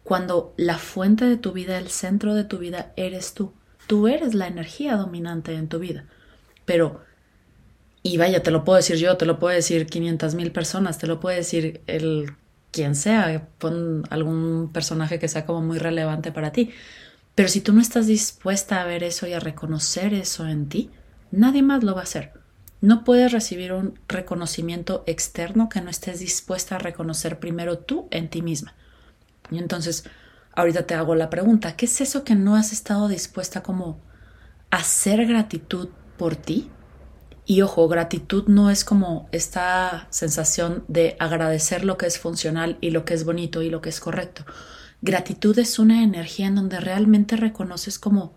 Cuando 0.04 0.54
la 0.58 0.78
fuente 0.78 1.26
de 1.26 1.38
tu 1.38 1.52
vida, 1.52 1.78
el 1.78 1.90
centro 1.90 2.34
de 2.34 2.44
tu 2.44 2.58
vida 2.58 2.94
eres 2.96 3.34
tú. 3.34 3.54
Tú 3.86 4.08
eres 4.08 4.34
la 4.34 4.48
energía 4.48 4.96
dominante 4.96 5.54
en 5.54 5.68
tu 5.68 5.80
vida. 5.80 6.06
Pero 6.66 7.02
y 8.02 8.18
vaya, 8.18 8.42
te 8.42 8.52
lo 8.52 8.64
puedo 8.64 8.78
decir 8.78 8.98
yo, 8.98 9.18
te 9.18 9.26
lo 9.26 9.40
puede 9.40 9.58
decir 9.58 9.86
500 9.86 10.36
mil 10.36 10.52
personas, 10.52 10.98
te 10.98 11.08
lo 11.08 11.20
puede 11.20 11.38
decir 11.38 11.82
el 11.88 12.34
quien 12.72 12.96
sea, 12.96 13.48
algún 14.10 14.70
personaje 14.72 15.20
que 15.20 15.28
sea 15.28 15.46
como 15.46 15.62
muy 15.62 15.80
relevante 15.80 16.32
para 16.32 16.52
ti. 16.52 16.72
Pero 17.36 17.50
si 17.50 17.62
tú 17.62 17.74
no 17.74 17.82
estás 17.82 18.08
dispuesta 18.08 18.82
a 18.82 18.86
ver 18.86 19.04
eso 19.04 19.28
y 19.28 19.34
a 19.34 19.40
reconocer 19.40 20.14
eso 20.14 20.48
en 20.48 20.70
ti, 20.70 20.92
nadie 21.32 21.62
más 21.62 21.84
lo 21.84 21.96
va 21.96 22.02
a 22.02 22.04
hacer. 22.04 22.34
No 22.82 23.04
puedes 23.04 23.32
recibir 23.32 23.74
un 23.74 24.00
reconocimiento 24.08 25.04
externo 25.06 25.68
que 25.68 25.82
no 25.82 25.90
estés 25.90 26.20
dispuesta 26.20 26.76
a 26.76 26.80
reconocer 26.80 27.40
primero 27.40 27.80
tú 27.80 28.08
en 28.12 28.30
ti 28.30 28.42
misma. 28.42 28.74
Y 29.52 29.58
entonces, 29.58 30.06
ahorita 30.54 30.84
te 30.84 30.96
hago 30.96 31.16
la 31.16 31.30
pregunta, 31.30 31.76
¿qué 31.76 31.86
es 31.86 32.02
eso 32.02 32.24
que 32.24 32.36
no 32.36 32.56
has 32.56 32.72
estado 32.72 33.08
dispuesta 33.08 33.64
como 33.64 34.00
a 34.70 34.78
hacer 34.78 35.26
gratitud 35.26 35.90
por 36.18 36.36
ti? 36.36 36.70
Y 37.50 37.64
ojo, 37.64 37.88
gratitud 37.88 38.44
no 38.46 38.70
es 38.70 38.86
como 38.86 39.28
esta 39.32 40.06
sensación 40.12 40.84
de 40.88 41.16
agradecer 41.18 41.84
lo 41.84 41.98
que 41.98 42.06
es 42.06 42.20
funcional 42.20 42.78
y 42.80 42.92
lo 42.92 43.06
que 43.06 43.16
es 43.16 43.26
bonito 43.26 43.64
y 43.64 43.72
lo 43.72 43.82
que 43.82 43.90
es 43.90 44.00
correcto. 44.00 44.46
Gratitud 45.02 45.58
es 45.58 45.80
una 45.80 46.04
energía 46.04 46.46
en 46.46 46.54
donde 46.54 46.80
realmente 46.80 47.38
reconoces 47.38 47.98
como 47.98 48.36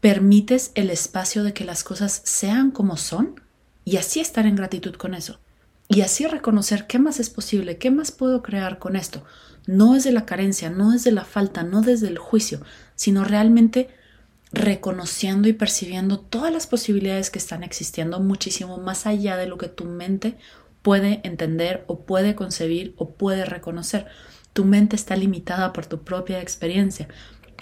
permites 0.00 0.72
el 0.74 0.90
espacio 0.90 1.44
de 1.44 1.52
que 1.52 1.64
las 1.64 1.84
cosas 1.84 2.20
sean 2.24 2.72
como 2.72 2.96
son 2.96 3.40
y 3.84 3.96
así 3.96 4.18
estar 4.18 4.44
en 4.44 4.56
gratitud 4.56 4.96
con 4.96 5.14
eso. 5.14 5.38
Y 5.86 6.00
así 6.00 6.26
reconocer 6.26 6.88
qué 6.88 6.98
más 6.98 7.20
es 7.20 7.30
posible, 7.30 7.78
qué 7.78 7.92
más 7.92 8.10
puedo 8.10 8.42
crear 8.42 8.80
con 8.80 8.96
esto. 8.96 9.22
No 9.68 9.94
es 9.94 10.02
de 10.02 10.10
la 10.10 10.26
carencia, 10.26 10.68
no 10.68 10.92
es 10.92 11.04
de 11.04 11.12
la 11.12 11.24
falta, 11.24 11.62
no 11.62 11.80
desde 11.80 12.08
el 12.08 12.18
juicio, 12.18 12.60
sino 12.96 13.22
realmente 13.22 13.88
reconociendo 14.56 15.48
y 15.48 15.52
percibiendo 15.52 16.18
todas 16.18 16.52
las 16.52 16.66
posibilidades 16.66 17.30
que 17.30 17.38
están 17.38 17.62
existiendo 17.62 18.20
muchísimo 18.20 18.78
más 18.78 19.06
allá 19.06 19.36
de 19.36 19.46
lo 19.46 19.58
que 19.58 19.68
tu 19.68 19.84
mente 19.84 20.36
puede 20.82 21.20
entender 21.24 21.84
o 21.86 22.00
puede 22.00 22.34
concebir 22.34 22.94
o 22.96 23.10
puede 23.10 23.44
reconocer. 23.44 24.06
Tu 24.52 24.64
mente 24.64 24.96
está 24.96 25.16
limitada 25.16 25.72
por 25.72 25.86
tu 25.86 26.02
propia 26.02 26.40
experiencia. 26.40 27.08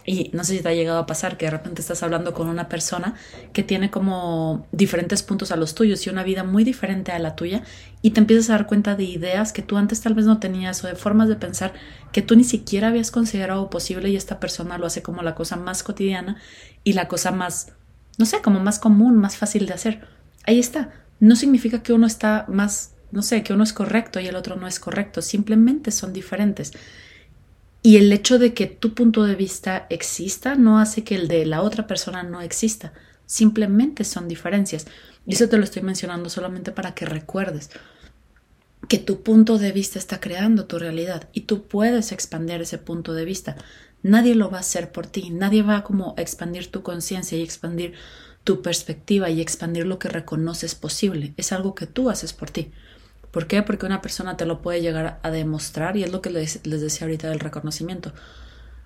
Y 0.06 0.30
no 0.34 0.44
sé 0.44 0.56
si 0.56 0.62
te 0.62 0.68
ha 0.68 0.74
llegado 0.74 0.98
a 0.98 1.06
pasar 1.06 1.38
que 1.38 1.46
de 1.46 1.50
repente 1.50 1.80
estás 1.80 2.02
hablando 2.02 2.34
con 2.34 2.48
una 2.48 2.68
persona 2.68 3.14
que 3.52 3.62
tiene 3.62 3.90
como 3.90 4.66
diferentes 4.70 5.22
puntos 5.22 5.50
a 5.50 5.56
los 5.56 5.74
tuyos 5.74 6.06
y 6.06 6.10
una 6.10 6.22
vida 6.22 6.44
muy 6.44 6.62
diferente 6.62 7.12
a 7.12 7.18
la 7.18 7.36
tuya 7.36 7.62
y 8.02 8.10
te 8.10 8.20
empiezas 8.20 8.50
a 8.50 8.52
dar 8.52 8.66
cuenta 8.66 8.96
de 8.96 9.04
ideas 9.04 9.52
que 9.54 9.62
tú 9.62 9.78
antes 9.78 10.02
tal 10.02 10.12
vez 10.12 10.26
no 10.26 10.38
tenías 10.38 10.84
o 10.84 10.88
de 10.88 10.94
formas 10.94 11.28
de 11.28 11.36
pensar 11.36 11.72
que 12.12 12.20
tú 12.20 12.36
ni 12.36 12.44
siquiera 12.44 12.88
habías 12.88 13.10
considerado 13.10 13.70
posible 13.70 14.10
y 14.10 14.16
esta 14.16 14.40
persona 14.40 14.76
lo 14.76 14.86
hace 14.86 15.02
como 15.02 15.22
la 15.22 15.34
cosa 15.34 15.56
más 15.56 15.82
cotidiana 15.82 16.36
y 16.84 16.92
la 16.92 17.08
cosa 17.08 17.30
más, 17.30 17.72
no 18.18 18.26
sé, 18.26 18.42
como 18.42 18.60
más 18.60 18.78
común, 18.78 19.16
más 19.16 19.38
fácil 19.38 19.64
de 19.64 19.72
hacer. 19.72 20.06
Ahí 20.44 20.58
está. 20.58 20.92
No 21.18 21.34
significa 21.34 21.82
que 21.82 21.94
uno 21.94 22.06
está 22.06 22.44
más, 22.48 22.92
no 23.10 23.22
sé, 23.22 23.42
que 23.42 23.54
uno 23.54 23.64
es 23.64 23.72
correcto 23.72 24.20
y 24.20 24.26
el 24.26 24.36
otro 24.36 24.56
no 24.56 24.66
es 24.66 24.78
correcto, 24.78 25.22
simplemente 25.22 25.90
son 25.90 26.12
diferentes. 26.12 26.72
Y 27.86 27.98
el 27.98 28.10
hecho 28.14 28.38
de 28.38 28.54
que 28.54 28.66
tu 28.66 28.94
punto 28.94 29.24
de 29.24 29.34
vista 29.34 29.86
exista 29.90 30.54
no 30.54 30.78
hace 30.78 31.04
que 31.04 31.16
el 31.16 31.28
de 31.28 31.44
la 31.44 31.60
otra 31.60 31.86
persona 31.86 32.22
no 32.22 32.40
exista. 32.40 32.94
Simplemente 33.26 34.04
son 34.04 34.26
diferencias. 34.26 34.86
Y 35.26 35.34
eso 35.34 35.50
te 35.50 35.58
lo 35.58 35.64
estoy 35.64 35.82
mencionando 35.82 36.30
solamente 36.30 36.72
para 36.72 36.94
que 36.94 37.04
recuerdes 37.04 37.68
que 38.88 38.96
tu 38.96 39.22
punto 39.22 39.58
de 39.58 39.70
vista 39.70 39.98
está 39.98 40.18
creando 40.18 40.64
tu 40.64 40.78
realidad 40.78 41.28
y 41.34 41.42
tú 41.42 41.64
puedes 41.68 42.10
expandir 42.10 42.62
ese 42.62 42.78
punto 42.78 43.12
de 43.12 43.26
vista. 43.26 43.54
Nadie 44.02 44.34
lo 44.34 44.50
va 44.50 44.56
a 44.56 44.60
hacer 44.60 44.90
por 44.90 45.06
ti, 45.06 45.28
nadie 45.28 45.60
va 45.62 45.76
a 45.76 45.84
como 45.84 46.14
expandir 46.16 46.70
tu 46.70 46.82
conciencia 46.82 47.36
y 47.36 47.42
expandir 47.42 47.92
tu 48.44 48.62
perspectiva 48.62 49.28
y 49.28 49.42
expandir 49.42 49.84
lo 49.86 49.98
que 49.98 50.08
reconoces 50.08 50.74
posible. 50.74 51.34
Es 51.36 51.52
algo 51.52 51.74
que 51.74 51.86
tú 51.86 52.08
haces 52.08 52.32
por 52.32 52.48
ti. 52.48 52.72
¿Por 53.34 53.48
qué? 53.48 53.64
Porque 53.64 53.84
una 53.84 54.00
persona 54.00 54.36
te 54.36 54.46
lo 54.46 54.62
puede 54.62 54.80
llegar 54.80 55.18
a 55.24 55.30
demostrar 55.32 55.96
y 55.96 56.04
es 56.04 56.12
lo 56.12 56.22
que 56.22 56.30
les, 56.30 56.64
les 56.64 56.80
decía 56.80 57.04
ahorita 57.04 57.28
del 57.28 57.40
reconocimiento. 57.40 58.12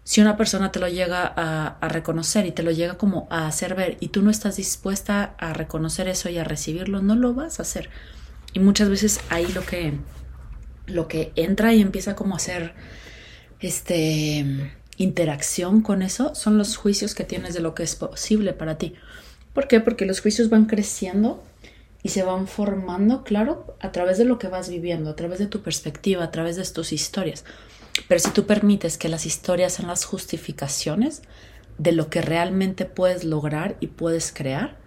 Si 0.04 0.22
una 0.22 0.38
persona 0.38 0.72
te 0.72 0.80
lo 0.80 0.88
llega 0.88 1.30
a, 1.36 1.76
a, 1.78 1.88
reconocer 1.90 2.46
y 2.46 2.52
te 2.52 2.62
lo 2.62 2.70
llega 2.70 2.96
como 2.96 3.28
a 3.30 3.46
hacer 3.46 3.74
ver 3.74 3.98
y 4.00 4.08
tú 4.08 4.22
no 4.22 4.30
estás 4.30 4.56
dispuesta 4.56 5.34
a 5.36 5.52
reconocer 5.52 6.08
eso 6.08 6.30
y 6.30 6.38
a 6.38 6.44
recibirlo, 6.44 7.02
no 7.02 7.14
lo 7.14 7.34
vas 7.34 7.58
a 7.58 7.62
hacer. 7.62 7.90
Y 8.54 8.60
muchas 8.60 8.88
veces 8.88 9.20
ahí 9.28 9.46
lo 9.48 9.66
que, 9.66 9.92
lo 10.86 11.08
que 11.08 11.30
entra 11.36 11.74
y 11.74 11.82
empieza 11.82 12.16
como 12.16 12.32
a 12.32 12.38
hacer 12.38 12.72
este 13.60 14.72
interacción 14.96 15.82
con 15.82 16.00
eso 16.00 16.34
son 16.34 16.56
los 16.56 16.78
juicios 16.78 17.14
que 17.14 17.24
tienes 17.24 17.52
de 17.52 17.60
lo 17.60 17.74
que 17.74 17.82
es 17.82 17.96
posible 17.96 18.54
para 18.54 18.78
ti. 18.78 18.94
¿Por 19.52 19.68
qué? 19.68 19.80
Porque 19.80 20.06
los 20.06 20.22
juicios 20.22 20.48
van 20.48 20.64
creciendo 20.64 21.44
y 22.02 22.10
se 22.10 22.22
van 22.22 22.46
formando, 22.46 23.24
claro, 23.24 23.76
a 23.80 23.90
través 23.92 24.18
de 24.18 24.24
lo 24.24 24.38
que 24.38 24.48
vas 24.48 24.68
viviendo, 24.68 25.10
a 25.10 25.16
través 25.16 25.38
de 25.38 25.46
tu 25.46 25.62
perspectiva, 25.62 26.24
a 26.24 26.30
través 26.30 26.56
de 26.56 26.64
tus 26.64 26.92
historias. 26.92 27.44
Pero 28.06 28.20
si 28.20 28.30
tú 28.30 28.46
permites 28.46 28.98
que 28.98 29.08
las 29.08 29.26
historias 29.26 29.74
sean 29.74 29.88
las 29.88 30.04
justificaciones 30.04 31.22
de 31.78 31.92
lo 31.92 32.08
que 32.08 32.22
realmente 32.22 32.84
puedes 32.84 33.24
lograr 33.24 33.76
y 33.80 33.88
puedes 33.88 34.32
crear, 34.32 34.78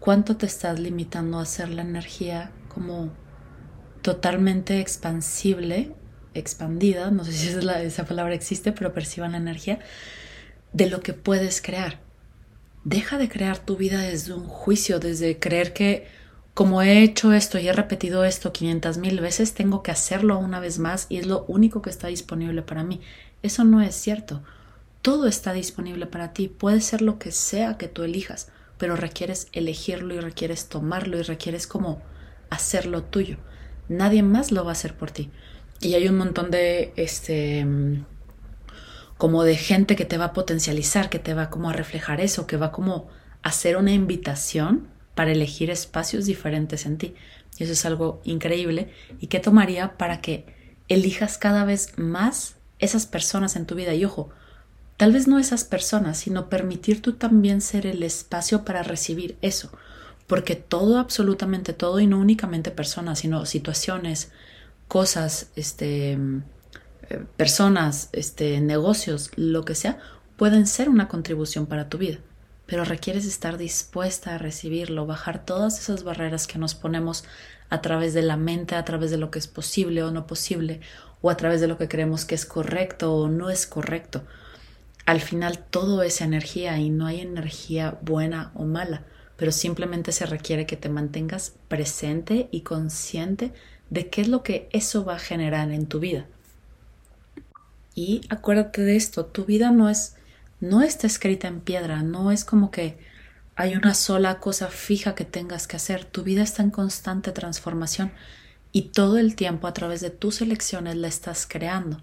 ¿cuánto 0.00 0.36
te 0.36 0.46
estás 0.46 0.78
limitando 0.78 1.38
a 1.38 1.42
hacer 1.42 1.68
la 1.68 1.82
energía 1.82 2.52
como 2.68 3.12
totalmente 4.00 4.80
expansible, 4.80 5.92
expandida, 6.32 7.10
no 7.10 7.24
sé 7.24 7.32
si 7.32 7.48
esa 7.48 8.04
palabra 8.06 8.34
existe, 8.34 8.72
pero 8.72 8.94
perciban 8.94 9.32
la 9.32 9.38
energía, 9.38 9.80
de 10.72 10.88
lo 10.88 11.00
que 11.00 11.12
puedes 11.12 11.60
crear? 11.60 12.00
Deja 12.84 13.18
de 13.18 13.28
crear 13.28 13.58
tu 13.58 13.76
vida 13.76 14.00
desde 14.00 14.32
un 14.32 14.46
juicio, 14.46 14.98
desde 14.98 15.38
creer 15.38 15.74
que 15.74 16.06
como 16.58 16.82
he 16.82 17.04
hecho 17.04 17.32
esto 17.32 17.60
y 17.60 17.68
he 17.68 17.72
repetido 17.72 18.24
esto 18.24 18.52
500 18.52 18.98
mil 18.98 19.20
veces, 19.20 19.54
tengo 19.54 19.84
que 19.84 19.92
hacerlo 19.92 20.40
una 20.40 20.58
vez 20.58 20.80
más 20.80 21.06
y 21.08 21.18
es 21.18 21.26
lo 21.28 21.44
único 21.46 21.82
que 21.82 21.90
está 21.90 22.08
disponible 22.08 22.62
para 22.62 22.82
mí. 22.82 23.00
Eso 23.44 23.62
no 23.62 23.80
es 23.80 23.94
cierto. 23.94 24.42
Todo 25.00 25.28
está 25.28 25.52
disponible 25.52 26.06
para 26.06 26.32
ti. 26.32 26.48
Puede 26.48 26.80
ser 26.80 27.00
lo 27.00 27.20
que 27.20 27.30
sea 27.30 27.78
que 27.78 27.86
tú 27.86 28.02
elijas, 28.02 28.48
pero 28.76 28.96
requieres 28.96 29.46
elegirlo 29.52 30.16
y 30.16 30.18
requieres 30.18 30.68
tomarlo 30.68 31.16
y 31.20 31.22
requieres 31.22 31.68
como 31.68 32.02
hacerlo 32.50 33.04
tuyo. 33.04 33.36
Nadie 33.88 34.24
más 34.24 34.50
lo 34.50 34.64
va 34.64 34.70
a 34.70 34.72
hacer 34.72 34.96
por 34.96 35.12
ti. 35.12 35.30
Y 35.80 35.94
hay 35.94 36.08
un 36.08 36.18
montón 36.18 36.50
de 36.50 36.92
este 36.96 37.64
como 39.16 39.44
de 39.44 39.54
gente 39.54 39.94
que 39.94 40.06
te 40.06 40.18
va 40.18 40.24
a 40.24 40.32
potencializar, 40.32 41.08
que 41.08 41.20
te 41.20 41.34
va 41.34 41.50
como 41.50 41.70
a 41.70 41.72
reflejar 41.72 42.20
eso, 42.20 42.48
que 42.48 42.56
va 42.56 42.72
como 42.72 43.08
a 43.44 43.50
hacer 43.50 43.76
una 43.76 43.92
invitación 43.92 44.97
para 45.18 45.32
elegir 45.32 45.68
espacios 45.68 46.26
diferentes 46.26 46.86
en 46.86 46.96
ti. 46.96 47.16
Y 47.58 47.64
eso 47.64 47.72
es 47.72 47.84
algo 47.84 48.20
increíble. 48.22 48.92
¿Y 49.18 49.26
qué 49.26 49.40
tomaría 49.40 49.98
para 49.98 50.20
que 50.20 50.46
elijas 50.86 51.38
cada 51.38 51.64
vez 51.64 51.98
más 51.98 52.54
esas 52.78 53.06
personas 53.06 53.56
en 53.56 53.66
tu 53.66 53.74
vida? 53.74 53.94
Y 53.94 54.04
ojo, 54.04 54.30
tal 54.96 55.10
vez 55.10 55.26
no 55.26 55.40
esas 55.40 55.64
personas, 55.64 56.18
sino 56.18 56.48
permitir 56.48 57.02
tú 57.02 57.14
también 57.14 57.62
ser 57.62 57.84
el 57.84 58.04
espacio 58.04 58.64
para 58.64 58.84
recibir 58.84 59.36
eso. 59.42 59.72
Porque 60.28 60.54
todo, 60.54 61.00
absolutamente 61.00 61.72
todo, 61.72 61.98
y 61.98 62.06
no 62.06 62.20
únicamente 62.20 62.70
personas, 62.70 63.18
sino 63.18 63.44
situaciones, 63.44 64.30
cosas, 64.86 65.50
este, 65.56 66.12
eh, 66.12 67.24
personas, 67.36 68.08
este, 68.12 68.60
negocios, 68.60 69.32
lo 69.34 69.64
que 69.64 69.74
sea, 69.74 69.98
pueden 70.36 70.68
ser 70.68 70.88
una 70.88 71.08
contribución 71.08 71.66
para 71.66 71.88
tu 71.88 71.98
vida 71.98 72.20
pero 72.68 72.84
requieres 72.84 73.24
estar 73.24 73.56
dispuesta 73.56 74.34
a 74.34 74.38
recibirlo, 74.38 75.06
bajar 75.06 75.42
todas 75.42 75.80
esas 75.80 76.04
barreras 76.04 76.46
que 76.46 76.58
nos 76.58 76.74
ponemos 76.74 77.24
a 77.70 77.80
través 77.80 78.12
de 78.12 78.20
la 78.20 78.36
mente, 78.36 78.74
a 78.74 78.84
través 78.84 79.10
de 79.10 79.16
lo 79.16 79.30
que 79.30 79.38
es 79.38 79.48
posible 79.48 80.02
o 80.02 80.10
no 80.10 80.26
posible, 80.26 80.80
o 81.22 81.30
a 81.30 81.36
través 81.38 81.62
de 81.62 81.66
lo 81.66 81.78
que 81.78 81.88
creemos 81.88 82.26
que 82.26 82.34
es 82.34 82.44
correcto 82.44 83.14
o 83.14 83.28
no 83.28 83.48
es 83.48 83.66
correcto. 83.66 84.22
Al 85.06 85.22
final 85.22 85.58
todo 85.58 86.02
es 86.02 86.20
energía 86.20 86.78
y 86.78 86.90
no 86.90 87.06
hay 87.06 87.22
energía 87.22 87.96
buena 88.02 88.52
o 88.54 88.64
mala, 88.64 89.02
pero 89.38 89.50
simplemente 89.50 90.12
se 90.12 90.26
requiere 90.26 90.66
que 90.66 90.76
te 90.76 90.90
mantengas 90.90 91.54
presente 91.68 92.50
y 92.50 92.60
consciente 92.60 93.54
de 93.88 94.10
qué 94.10 94.20
es 94.20 94.28
lo 94.28 94.42
que 94.42 94.68
eso 94.72 95.06
va 95.06 95.14
a 95.14 95.18
generar 95.18 95.72
en 95.72 95.86
tu 95.86 96.00
vida. 96.00 96.26
Y 97.94 98.20
acuérdate 98.28 98.82
de 98.82 98.96
esto, 98.96 99.24
tu 99.24 99.46
vida 99.46 99.70
no 99.70 99.88
es 99.88 100.17
no 100.60 100.82
está 100.82 101.06
escrita 101.06 101.48
en 101.48 101.60
piedra, 101.60 102.02
no 102.02 102.32
es 102.32 102.44
como 102.44 102.70
que 102.70 102.98
hay 103.56 103.74
una 103.74 103.94
sola 103.94 104.38
cosa 104.38 104.68
fija 104.68 105.14
que 105.14 105.24
tengas 105.24 105.66
que 105.66 105.76
hacer, 105.76 106.04
tu 106.04 106.22
vida 106.22 106.42
está 106.42 106.62
en 106.62 106.70
constante 106.70 107.32
transformación 107.32 108.12
y 108.72 108.82
todo 108.90 109.18
el 109.18 109.34
tiempo 109.34 109.66
a 109.66 109.72
través 109.72 110.00
de 110.00 110.10
tus 110.10 110.40
elecciones 110.40 110.96
la 110.96 111.08
estás 111.08 111.46
creando. 111.46 112.02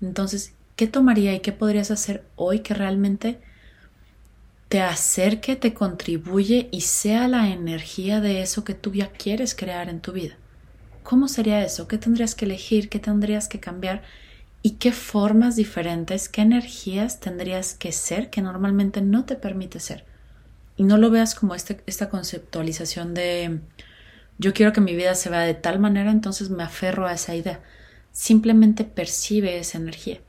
Entonces, 0.00 0.54
¿qué 0.76 0.86
tomaría 0.86 1.34
y 1.34 1.40
qué 1.40 1.52
podrías 1.52 1.90
hacer 1.90 2.24
hoy 2.36 2.60
que 2.60 2.74
realmente 2.74 3.40
te 4.68 4.80
acerque, 4.80 5.56
te 5.56 5.74
contribuye 5.74 6.68
y 6.72 6.82
sea 6.82 7.28
la 7.28 7.50
energía 7.50 8.20
de 8.20 8.42
eso 8.42 8.64
que 8.64 8.74
tú 8.74 8.92
ya 8.92 9.08
quieres 9.12 9.54
crear 9.54 9.88
en 9.88 10.00
tu 10.00 10.12
vida? 10.12 10.36
¿Cómo 11.02 11.28
sería 11.28 11.62
eso? 11.62 11.86
¿Qué 11.86 11.98
tendrías 11.98 12.34
que 12.34 12.46
elegir? 12.46 12.88
¿Qué 12.88 12.98
tendrías 12.98 13.46
que 13.46 13.60
cambiar? 13.60 14.02
Y 14.66 14.76
qué 14.76 14.92
formas 14.92 15.56
diferentes, 15.56 16.30
qué 16.30 16.40
energías 16.40 17.20
tendrías 17.20 17.74
que 17.74 17.92
ser 17.92 18.30
que 18.30 18.40
normalmente 18.40 19.02
no 19.02 19.26
te 19.26 19.36
permite 19.36 19.78
ser. 19.78 20.06
Y 20.78 20.84
no 20.84 20.96
lo 20.96 21.10
veas 21.10 21.34
como 21.34 21.54
este, 21.54 21.82
esta 21.84 22.08
conceptualización 22.08 23.12
de 23.12 23.60
yo 24.38 24.54
quiero 24.54 24.72
que 24.72 24.80
mi 24.80 24.96
vida 24.96 25.14
se 25.16 25.28
vea 25.28 25.40
de 25.40 25.52
tal 25.52 25.80
manera, 25.80 26.10
entonces 26.10 26.48
me 26.48 26.62
aferro 26.62 27.06
a 27.06 27.12
esa 27.12 27.34
idea. 27.34 27.60
Simplemente 28.10 28.84
percibe 28.84 29.58
esa 29.58 29.76
energía. 29.76 30.22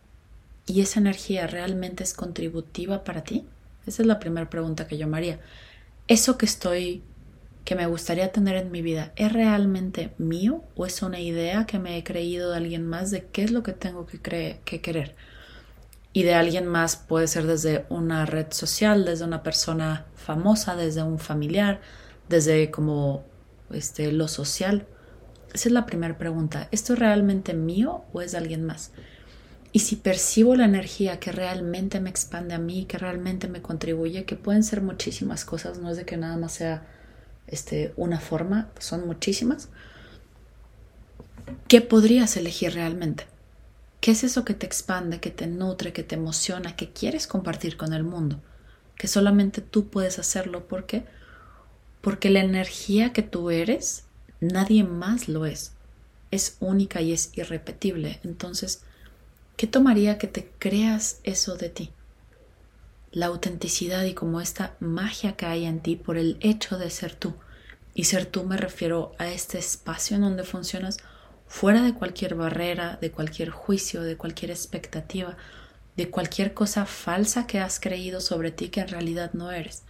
¿Y 0.65 0.81
esa 0.81 0.99
energía 0.99 1.47
realmente 1.47 2.03
es 2.03 2.13
contributiva 2.13 3.05
para 3.05 3.23
ti? 3.23 3.45
Esa 3.87 4.01
es 4.01 4.05
la 4.05 4.19
primera 4.19 4.49
pregunta 4.49 4.85
que 4.85 4.97
yo 4.97 5.07
me 5.07 5.15
haría. 5.15 5.39
Eso 6.09 6.37
que 6.37 6.45
estoy 6.45 7.03
que 7.65 7.75
me 7.75 7.87
gustaría 7.87 8.31
tener 8.31 8.55
en 8.55 8.71
mi 8.71 8.83
vida 8.83 9.11
es 9.15 9.33
realmente 9.33 10.13
mío 10.19 10.63
o 10.75 10.85
es 10.85 11.01
una 11.01 11.19
idea 11.19 11.65
que 11.65 11.79
me 11.79 11.97
he 11.97 12.03
creído 12.03 12.51
de 12.51 12.57
alguien 12.57 12.85
más 12.85 13.09
de 13.09 13.25
qué 13.25 13.43
es 13.43 13.51
lo 13.51 13.63
que 13.63 13.73
tengo 13.73 14.05
que, 14.05 14.61
que 14.63 14.81
querer? 14.81 15.15
Y 16.13 16.23
de 16.23 16.35
alguien 16.35 16.67
más 16.67 16.95
puede 16.95 17.27
ser 17.27 17.47
desde 17.47 17.85
una 17.89 18.25
red 18.25 18.47
social, 18.51 19.03
desde 19.03 19.25
una 19.25 19.43
persona 19.43 20.05
famosa, 20.15 20.75
desde 20.75 21.03
un 21.03 21.19
familiar, 21.19 21.81
desde 22.29 22.69
como 22.69 23.25
este, 23.71 24.11
lo 24.11 24.27
social. 24.27 24.87
Esa 25.53 25.69
es 25.69 25.73
la 25.73 25.87
primera 25.87 26.17
pregunta. 26.17 26.69
¿Esto 26.71 26.93
es 26.93 26.99
realmente 26.99 27.53
mío 27.53 28.05
o 28.13 28.21
es 28.21 28.31
de 28.33 28.37
alguien 28.37 28.63
más? 28.63 28.91
Y 29.71 29.79
si 29.79 29.97
percibo 29.97 30.55
la 30.55 30.65
energía 30.65 31.19
que 31.19 31.31
realmente 31.31 31.99
me 31.99 32.11
expande 32.11 32.53
a 32.53 32.59
mí, 32.59 32.85
que 32.85 32.97
realmente 32.97 33.47
me 33.49 33.61
contribuye, 33.61 34.23
que 34.23 34.35
pueden 34.35 34.63
ser 34.63 34.81
muchísimas 34.81 35.43
cosas, 35.43 35.79
no 35.79 35.89
es 35.89 35.97
de 35.97 36.05
que 36.05 36.15
nada 36.15 36.37
más 36.37 36.53
sea 36.53 36.87
este, 37.47 37.93
una 37.95 38.19
forma, 38.19 38.69
son 38.79 39.05
muchísimas. 39.07 39.69
¿Qué 41.67 41.81
podrías 41.81 42.37
elegir 42.37 42.73
realmente? 42.73 43.25
¿Qué 44.01 44.11
es 44.11 44.23
eso 44.23 44.45
que 44.45 44.53
te 44.53 44.65
expande, 44.65 45.19
que 45.19 45.31
te 45.31 45.47
nutre, 45.47 45.93
que 45.93 46.03
te 46.03 46.15
emociona, 46.15 46.75
que 46.75 46.91
quieres 46.91 47.27
compartir 47.27 47.77
con 47.77 47.93
el 47.93 48.03
mundo? 48.03 48.39
que 48.97 49.07
solamente 49.07 49.61
tú 49.61 49.89
puedes 49.89 50.19
hacerlo. 50.19 50.67
¿Por 50.67 50.85
qué? 50.85 51.05
Porque 52.01 52.29
la 52.29 52.41
energía 52.41 53.13
que 53.13 53.21
tú 53.21 53.49
eres, 53.49 54.03
nadie 54.39 54.83
más 54.83 55.27
lo 55.27 55.45
es. 55.45 55.73
Es 56.31 56.57
única 56.59 57.01
y 57.01 57.13
es 57.13 57.31
irrepetible. 57.37 58.19
Entonces, 58.23 58.81
¿qué 59.57 59.67
tomaría 59.67 60.17
que 60.17 60.27
te 60.27 60.49
creas 60.59 61.19
eso 61.23 61.55
de 61.55 61.69
ti? 61.69 61.91
La 63.15 63.27
autenticidad 63.27 64.03
y 64.03 64.13
como 64.13 64.41
esta 64.41 64.75
magia 64.81 65.37
que 65.37 65.45
hay 65.45 65.63
en 65.63 65.79
ti 65.79 65.95
por 65.95 66.17
el 66.17 66.35
hecho 66.41 66.77
de 66.77 66.89
ser 66.89 67.15
tú. 67.15 67.33
Y 67.93 68.03
ser 68.03 68.25
tú 68.25 68.43
me 68.43 68.57
refiero 68.57 69.13
a 69.17 69.29
este 69.29 69.57
espacio 69.57 70.17
en 70.17 70.23
donde 70.23 70.43
funcionas 70.43 70.97
fuera 71.47 71.81
de 71.81 71.93
cualquier 71.93 72.35
barrera, 72.35 72.97
de 72.99 73.11
cualquier 73.11 73.51
juicio, 73.51 74.01
de 74.01 74.17
cualquier 74.17 74.51
expectativa, 74.51 75.37
de 75.95 76.09
cualquier 76.09 76.53
cosa 76.53 76.85
falsa 76.85 77.47
que 77.47 77.61
has 77.61 77.79
creído 77.79 78.19
sobre 78.19 78.51
ti 78.51 78.67
que 78.67 78.81
en 78.81 78.89
realidad 78.89 79.31
no 79.31 79.49
eres. 79.49 79.83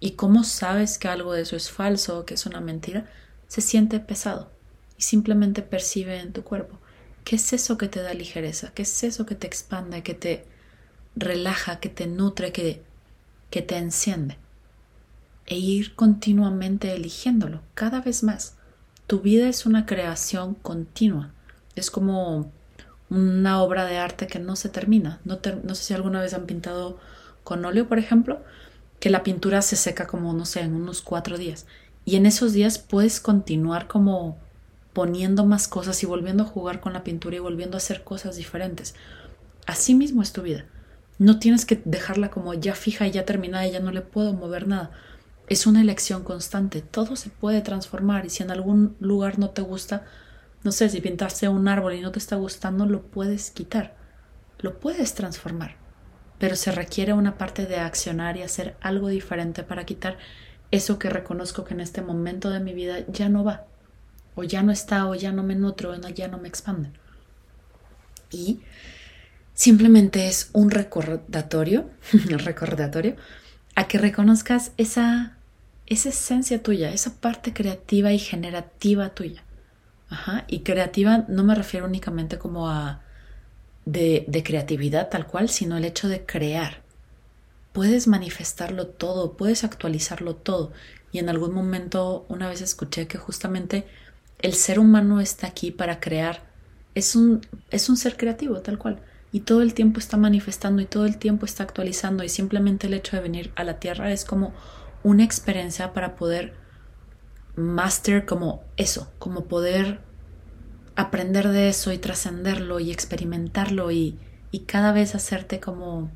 Y 0.00 0.16
cómo 0.16 0.42
sabes 0.42 0.98
que 0.98 1.06
algo 1.06 1.34
de 1.34 1.42
eso 1.42 1.54
es 1.54 1.70
falso 1.70 2.18
o 2.18 2.24
que 2.24 2.34
es 2.34 2.46
una 2.46 2.60
mentira, 2.60 3.08
se 3.46 3.60
siente 3.60 4.00
pesado 4.00 4.50
y 4.98 5.02
simplemente 5.02 5.62
percibe 5.62 6.18
en 6.18 6.32
tu 6.32 6.42
cuerpo. 6.42 6.80
¿Qué 7.22 7.36
es 7.36 7.52
eso 7.52 7.78
que 7.78 7.86
te 7.86 8.02
da 8.02 8.12
ligereza? 8.12 8.72
¿Qué 8.74 8.82
es 8.82 9.04
eso 9.04 9.24
que 9.24 9.36
te 9.36 9.46
expande, 9.46 10.02
que 10.02 10.14
te 10.14 10.55
relaja, 11.16 11.80
que 11.80 11.88
te 11.88 12.06
nutre, 12.06 12.52
que, 12.52 12.82
que 13.50 13.62
te 13.62 13.76
enciende? 13.76 14.36
E 15.46 15.56
ir 15.56 15.94
continuamente 15.94 16.94
eligiéndolo, 16.94 17.62
cada 17.74 18.00
vez 18.00 18.22
más. 18.22 18.56
Tu 19.06 19.20
vida 19.20 19.48
es 19.48 19.66
una 19.66 19.86
creación 19.86 20.54
continua. 20.54 21.32
Es 21.74 21.90
como 21.90 22.50
una 23.08 23.62
obra 23.62 23.86
de 23.86 23.98
arte 23.98 24.26
que 24.26 24.38
no 24.38 24.56
se 24.56 24.68
termina. 24.68 25.20
No, 25.24 25.38
no, 25.62 25.74
sé 25.74 25.84
si 25.84 25.94
alguna 25.94 26.20
vez 26.20 26.34
han 26.34 26.46
pintado 26.46 26.98
con 27.44 27.64
óleo, 27.64 27.88
por 27.88 27.98
ejemplo, 27.98 28.42
que 28.98 29.10
la 29.10 29.22
pintura 29.22 29.62
se 29.62 29.76
seca 29.76 30.06
como, 30.06 30.32
no 30.32 30.44
sé, 30.44 30.60
en 30.60 30.74
unos 30.74 31.02
cuatro 31.02 31.38
días. 31.38 31.66
Y 32.04 32.16
en 32.16 32.26
esos 32.26 32.52
días 32.52 32.78
puedes 32.78 33.20
continuar 33.20 33.86
como 33.86 34.36
poniendo 34.92 35.44
más 35.44 35.68
cosas 35.68 36.02
y 36.02 36.06
volviendo 36.06 36.42
a 36.42 36.46
jugar 36.46 36.80
con 36.80 36.92
la 36.92 37.04
pintura 37.04 37.36
y 37.36 37.40
volviendo 37.40 37.76
a 37.76 37.78
hacer 37.78 38.02
cosas 38.02 38.36
diferentes. 38.36 38.94
Así 39.66 39.94
mismo 39.94 40.22
es 40.22 40.32
tu 40.32 40.42
vida. 40.42 40.64
No 41.18 41.38
tienes 41.38 41.64
que 41.64 41.80
dejarla 41.84 42.30
como 42.30 42.54
ya 42.54 42.74
fija 42.74 43.06
y 43.06 43.10
ya 43.10 43.24
terminada 43.24 43.66
y 43.66 43.72
ya 43.72 43.80
no 43.80 43.90
le 43.90 44.02
puedo 44.02 44.32
mover 44.32 44.68
nada. 44.68 44.90
Es 45.48 45.66
una 45.66 45.80
elección 45.80 46.24
constante. 46.24 46.82
Todo 46.82 47.16
se 47.16 47.30
puede 47.30 47.62
transformar 47.62 48.26
y 48.26 48.30
si 48.30 48.42
en 48.42 48.50
algún 48.50 48.96
lugar 49.00 49.38
no 49.38 49.50
te 49.50 49.62
gusta, 49.62 50.04
no 50.66 50.72
sé, 50.72 50.88
si 50.88 51.00
pintaste 51.00 51.48
un 51.48 51.68
árbol 51.68 51.94
y 51.94 52.00
no 52.00 52.10
te 52.10 52.18
está 52.18 52.34
gustando, 52.36 52.86
lo 52.86 53.02
puedes 53.02 53.52
quitar, 53.52 53.94
lo 54.58 54.80
puedes 54.80 55.14
transformar, 55.14 55.76
pero 56.40 56.56
se 56.56 56.72
requiere 56.72 57.12
una 57.12 57.38
parte 57.38 57.66
de 57.66 57.76
accionar 57.76 58.36
y 58.36 58.42
hacer 58.42 58.76
algo 58.80 59.06
diferente 59.08 59.62
para 59.62 59.86
quitar 59.86 60.18
eso 60.72 60.98
que 60.98 61.08
reconozco 61.08 61.62
que 61.62 61.74
en 61.74 61.80
este 61.80 62.02
momento 62.02 62.50
de 62.50 62.58
mi 62.58 62.74
vida 62.74 63.06
ya 63.06 63.28
no 63.28 63.44
va, 63.44 63.66
o 64.34 64.42
ya 64.42 64.64
no 64.64 64.72
está, 64.72 65.06
o 65.06 65.14
ya 65.14 65.30
no 65.30 65.44
me 65.44 65.54
nutro, 65.54 65.92
o 65.92 66.08
ya 66.08 66.26
no 66.26 66.38
me 66.38 66.48
expande. 66.48 66.90
Y 68.32 68.60
simplemente 69.56 70.28
es 70.28 70.50
un 70.52 70.70
recordatorio, 70.70 71.90
recordatorio, 72.12 73.16
a 73.74 73.88
que 73.88 73.98
reconozcas 73.98 74.72
esa, 74.76 75.38
esa 75.86 76.10
esencia 76.10 76.62
tuya, 76.62 76.92
esa 76.92 77.14
parte 77.20 77.52
creativa 77.52 78.12
y 78.12 78.18
generativa 78.20 79.08
tuya. 79.08 79.42
Ajá, 80.08 80.44
y 80.46 80.60
creativa 80.60 81.24
no 81.26 81.42
me 81.42 81.56
refiero 81.56 81.86
únicamente 81.86 82.38
como 82.38 82.68
a 82.70 83.02
de, 83.86 84.24
de, 84.28 84.42
creatividad 84.44 85.08
tal 85.08 85.26
cual, 85.26 85.48
sino 85.48 85.76
el 85.76 85.84
hecho 85.84 86.08
de 86.08 86.24
crear. 86.24 86.82
Puedes 87.72 88.06
manifestarlo 88.06 88.86
todo, 88.86 89.36
puedes 89.36 89.64
actualizarlo 89.64 90.36
todo. 90.36 90.72
Y 91.10 91.18
en 91.18 91.28
algún 91.28 91.54
momento 91.54 92.24
una 92.28 92.48
vez 92.48 92.60
escuché 92.60 93.08
que 93.08 93.18
justamente 93.18 93.86
el 94.38 94.54
ser 94.54 94.78
humano 94.78 95.20
está 95.20 95.46
aquí 95.48 95.70
para 95.70 95.98
crear. 95.98 96.44
Es 96.94 97.16
un, 97.16 97.40
es 97.70 97.88
un 97.88 97.96
ser 97.96 98.16
creativo 98.16 98.60
tal 98.60 98.78
cual. 98.78 99.00
Y 99.32 99.40
todo 99.40 99.62
el 99.62 99.74
tiempo 99.74 99.98
está 99.98 100.16
manifestando 100.16 100.80
y 100.82 100.86
todo 100.86 101.04
el 101.04 101.18
tiempo 101.18 101.46
está 101.46 101.64
actualizando. 101.64 102.24
Y 102.24 102.28
simplemente 102.28 102.86
el 102.86 102.94
hecho 102.94 103.16
de 103.16 103.22
venir 103.22 103.52
a 103.56 103.64
la 103.64 103.78
Tierra 103.78 104.12
es 104.12 104.24
como 104.24 104.54
una 105.02 105.24
experiencia 105.24 105.92
para 105.92 106.16
poder 106.16 106.54
master 107.56 108.26
como 108.26 108.62
eso, 108.76 109.10
como 109.18 109.44
poder 109.44 110.00
aprender 110.94 111.48
de 111.48 111.68
eso 111.68 111.92
y 111.92 111.98
trascenderlo 111.98 112.80
y 112.80 112.90
experimentarlo 112.90 113.90
y, 113.90 114.18
y 114.50 114.60
cada 114.60 114.92
vez 114.92 115.14
hacerte 115.14 115.60
como 115.60 116.10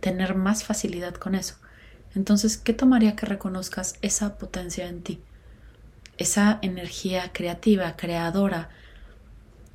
tener 0.00 0.34
más 0.34 0.64
facilidad 0.64 1.14
con 1.14 1.34
eso. 1.34 1.56
Entonces, 2.14 2.56
¿qué 2.56 2.72
tomaría 2.72 3.16
que 3.16 3.26
reconozcas 3.26 3.96
esa 4.02 4.38
potencia 4.38 4.88
en 4.88 5.02
ti? 5.02 5.20
Esa 6.16 6.58
energía 6.62 7.32
creativa, 7.32 7.96
creadora, 7.96 8.70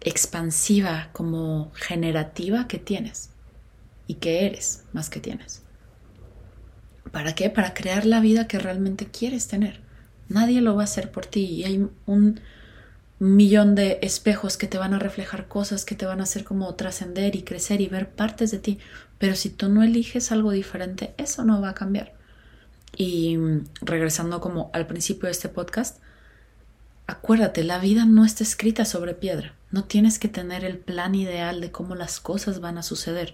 expansiva, 0.03 1.09
como 1.13 1.71
generativa 1.75 2.67
que 2.67 2.79
tienes 2.79 3.29
y 4.07 4.15
que 4.15 4.45
eres 4.45 4.83
más 4.93 5.09
que 5.09 5.19
tienes. 5.19 5.61
¿Para 7.11 7.35
qué? 7.35 7.49
Para 7.49 7.73
crear 7.73 8.05
la 8.05 8.19
vida 8.19 8.47
que 8.47 8.59
realmente 8.59 9.07
quieres 9.07 9.47
tener. 9.47 9.81
Nadie 10.29 10.61
lo 10.61 10.75
va 10.75 10.81
a 10.81 10.85
hacer 10.85 11.11
por 11.11 11.25
ti 11.25 11.45
y 11.45 11.63
hay 11.63 11.87
un 12.05 12.39
millón 13.19 13.75
de 13.75 13.99
espejos 14.01 14.57
que 14.57 14.67
te 14.67 14.77
van 14.77 14.93
a 14.93 14.99
reflejar 14.99 15.47
cosas 15.47 15.85
que 15.85 15.95
te 15.95 16.05
van 16.05 16.19
a 16.19 16.23
hacer 16.23 16.43
como 16.43 16.75
trascender 16.75 17.35
y 17.35 17.43
crecer 17.43 17.81
y 17.81 17.87
ver 17.87 18.09
partes 18.09 18.51
de 18.51 18.59
ti. 18.59 18.79
Pero 19.17 19.35
si 19.35 19.49
tú 19.49 19.69
no 19.69 19.83
eliges 19.83 20.31
algo 20.31 20.51
diferente, 20.51 21.13
eso 21.17 21.45
no 21.45 21.61
va 21.61 21.69
a 21.69 21.75
cambiar. 21.75 22.13
Y 22.95 23.37
regresando 23.81 24.41
como 24.41 24.69
al 24.73 24.87
principio 24.87 25.27
de 25.27 25.31
este 25.31 25.49
podcast, 25.49 25.99
acuérdate, 27.07 27.63
la 27.63 27.79
vida 27.79 28.05
no 28.05 28.25
está 28.25 28.43
escrita 28.43 28.85
sobre 28.85 29.13
piedra. 29.13 29.55
No 29.73 29.85
tienes 29.85 30.19
que 30.19 30.27
tener 30.27 30.65
el 30.65 30.77
plan 30.77 31.15
ideal 31.15 31.59
de 31.59 31.71
cómo 31.71 31.95
las 31.95 32.19
cosas 32.19 32.59
van 32.59 32.77
a 32.77 32.83
suceder. 32.83 33.33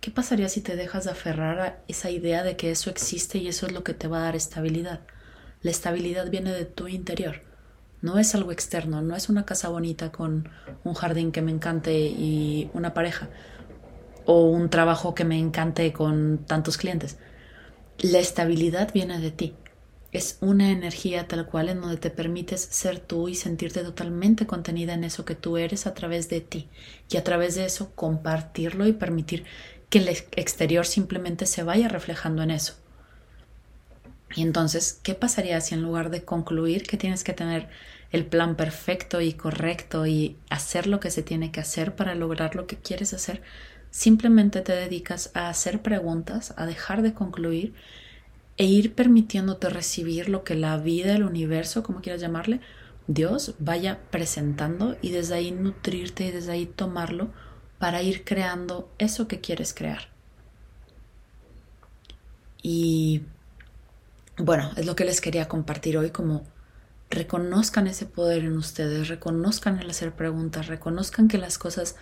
¿Qué 0.00 0.12
pasaría 0.12 0.48
si 0.48 0.60
te 0.60 0.76
dejas 0.76 1.06
de 1.06 1.10
aferrar 1.10 1.58
a 1.58 1.78
esa 1.88 2.08
idea 2.08 2.44
de 2.44 2.56
que 2.56 2.70
eso 2.70 2.88
existe 2.88 3.38
y 3.38 3.48
eso 3.48 3.66
es 3.66 3.72
lo 3.72 3.82
que 3.82 3.92
te 3.92 4.06
va 4.06 4.18
a 4.18 4.22
dar 4.22 4.36
estabilidad? 4.36 5.00
La 5.60 5.72
estabilidad 5.72 6.30
viene 6.30 6.52
de 6.52 6.66
tu 6.66 6.86
interior. 6.86 7.42
No 8.00 8.20
es 8.20 8.32
algo 8.36 8.52
externo, 8.52 9.02
no 9.02 9.16
es 9.16 9.28
una 9.28 9.44
casa 9.44 9.70
bonita 9.70 10.12
con 10.12 10.48
un 10.84 10.94
jardín 10.94 11.32
que 11.32 11.42
me 11.42 11.50
encante 11.50 11.98
y 11.98 12.70
una 12.74 12.94
pareja 12.94 13.28
o 14.24 14.44
un 14.44 14.70
trabajo 14.70 15.16
que 15.16 15.24
me 15.24 15.36
encante 15.36 15.92
con 15.92 16.44
tantos 16.46 16.76
clientes. 16.76 17.18
La 17.98 18.20
estabilidad 18.20 18.92
viene 18.92 19.18
de 19.18 19.32
ti. 19.32 19.56
Es 20.12 20.36
una 20.40 20.70
energía 20.70 21.26
tal 21.26 21.46
cual 21.46 21.70
en 21.70 21.80
donde 21.80 21.96
te 21.96 22.10
permites 22.10 22.60
ser 22.60 23.00
tú 23.00 23.28
y 23.28 23.34
sentirte 23.34 23.82
totalmente 23.82 24.46
contenida 24.46 24.92
en 24.92 25.04
eso 25.04 25.24
que 25.24 25.34
tú 25.34 25.56
eres 25.56 25.86
a 25.86 25.94
través 25.94 26.28
de 26.28 26.42
ti 26.42 26.68
y 27.08 27.16
a 27.16 27.24
través 27.24 27.54
de 27.54 27.64
eso 27.64 27.92
compartirlo 27.94 28.86
y 28.86 28.92
permitir 28.92 29.44
que 29.88 29.98
el 29.98 30.08
exterior 30.08 30.86
simplemente 30.86 31.46
se 31.46 31.62
vaya 31.62 31.88
reflejando 31.88 32.42
en 32.42 32.50
eso. 32.50 32.74
Y 34.34 34.42
entonces, 34.42 34.98
¿qué 35.02 35.14
pasaría 35.14 35.60
si 35.60 35.74
en 35.74 35.82
lugar 35.82 36.10
de 36.10 36.24
concluir 36.24 36.86
que 36.86 36.96
tienes 36.96 37.24
que 37.24 37.32
tener 37.32 37.68
el 38.10 38.26
plan 38.26 38.56
perfecto 38.56 39.20
y 39.20 39.32
correcto 39.32 40.06
y 40.06 40.36
hacer 40.50 40.86
lo 40.86 41.00
que 41.00 41.10
se 41.10 41.22
tiene 41.22 41.50
que 41.50 41.60
hacer 41.60 41.96
para 41.96 42.14
lograr 42.14 42.54
lo 42.54 42.66
que 42.66 42.76
quieres 42.76 43.14
hacer, 43.14 43.42
simplemente 43.90 44.60
te 44.60 44.72
dedicas 44.72 45.30
a 45.34 45.48
hacer 45.48 45.80
preguntas, 45.82 46.54
a 46.56 46.66
dejar 46.66 47.02
de 47.02 47.14
concluir 47.14 47.74
e 48.56 48.64
ir 48.64 48.94
permitiéndote 48.94 49.68
recibir 49.70 50.28
lo 50.28 50.44
que 50.44 50.54
la 50.54 50.76
vida, 50.76 51.14
el 51.14 51.24
universo, 51.24 51.82
como 51.82 52.00
quieras 52.00 52.20
llamarle, 52.20 52.60
Dios 53.06 53.54
vaya 53.58 54.00
presentando 54.10 54.96
y 55.02 55.10
desde 55.10 55.34
ahí 55.34 55.50
nutrirte 55.50 56.26
y 56.26 56.30
desde 56.30 56.52
ahí 56.52 56.66
tomarlo 56.66 57.30
para 57.78 58.02
ir 58.02 58.24
creando 58.24 58.88
eso 58.98 59.26
que 59.26 59.40
quieres 59.40 59.74
crear. 59.74 60.08
Y 62.62 63.22
bueno, 64.38 64.70
es 64.76 64.86
lo 64.86 64.94
que 64.94 65.04
les 65.04 65.20
quería 65.20 65.48
compartir 65.48 65.98
hoy, 65.98 66.10
como 66.10 66.44
reconozcan 67.10 67.86
ese 67.86 68.06
poder 68.06 68.44
en 68.44 68.56
ustedes, 68.56 69.08
reconozcan 69.08 69.78
el 69.78 69.90
hacer 69.90 70.12
preguntas, 70.12 70.68
reconozcan 70.68 71.28
que 71.28 71.38
las 71.38 71.58
cosas 71.58 71.96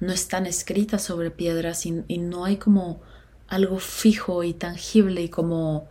no 0.00 0.12
están 0.12 0.46
escritas 0.46 1.02
sobre 1.02 1.30
piedras 1.30 1.86
y, 1.86 2.18
no 2.18 2.44
hay 2.44 2.58
como 2.58 3.00
algo 3.48 3.78
fijo 3.78 4.44
y 4.44 4.54
tangible 4.54 5.22
y 5.22 5.28
como 5.28 5.88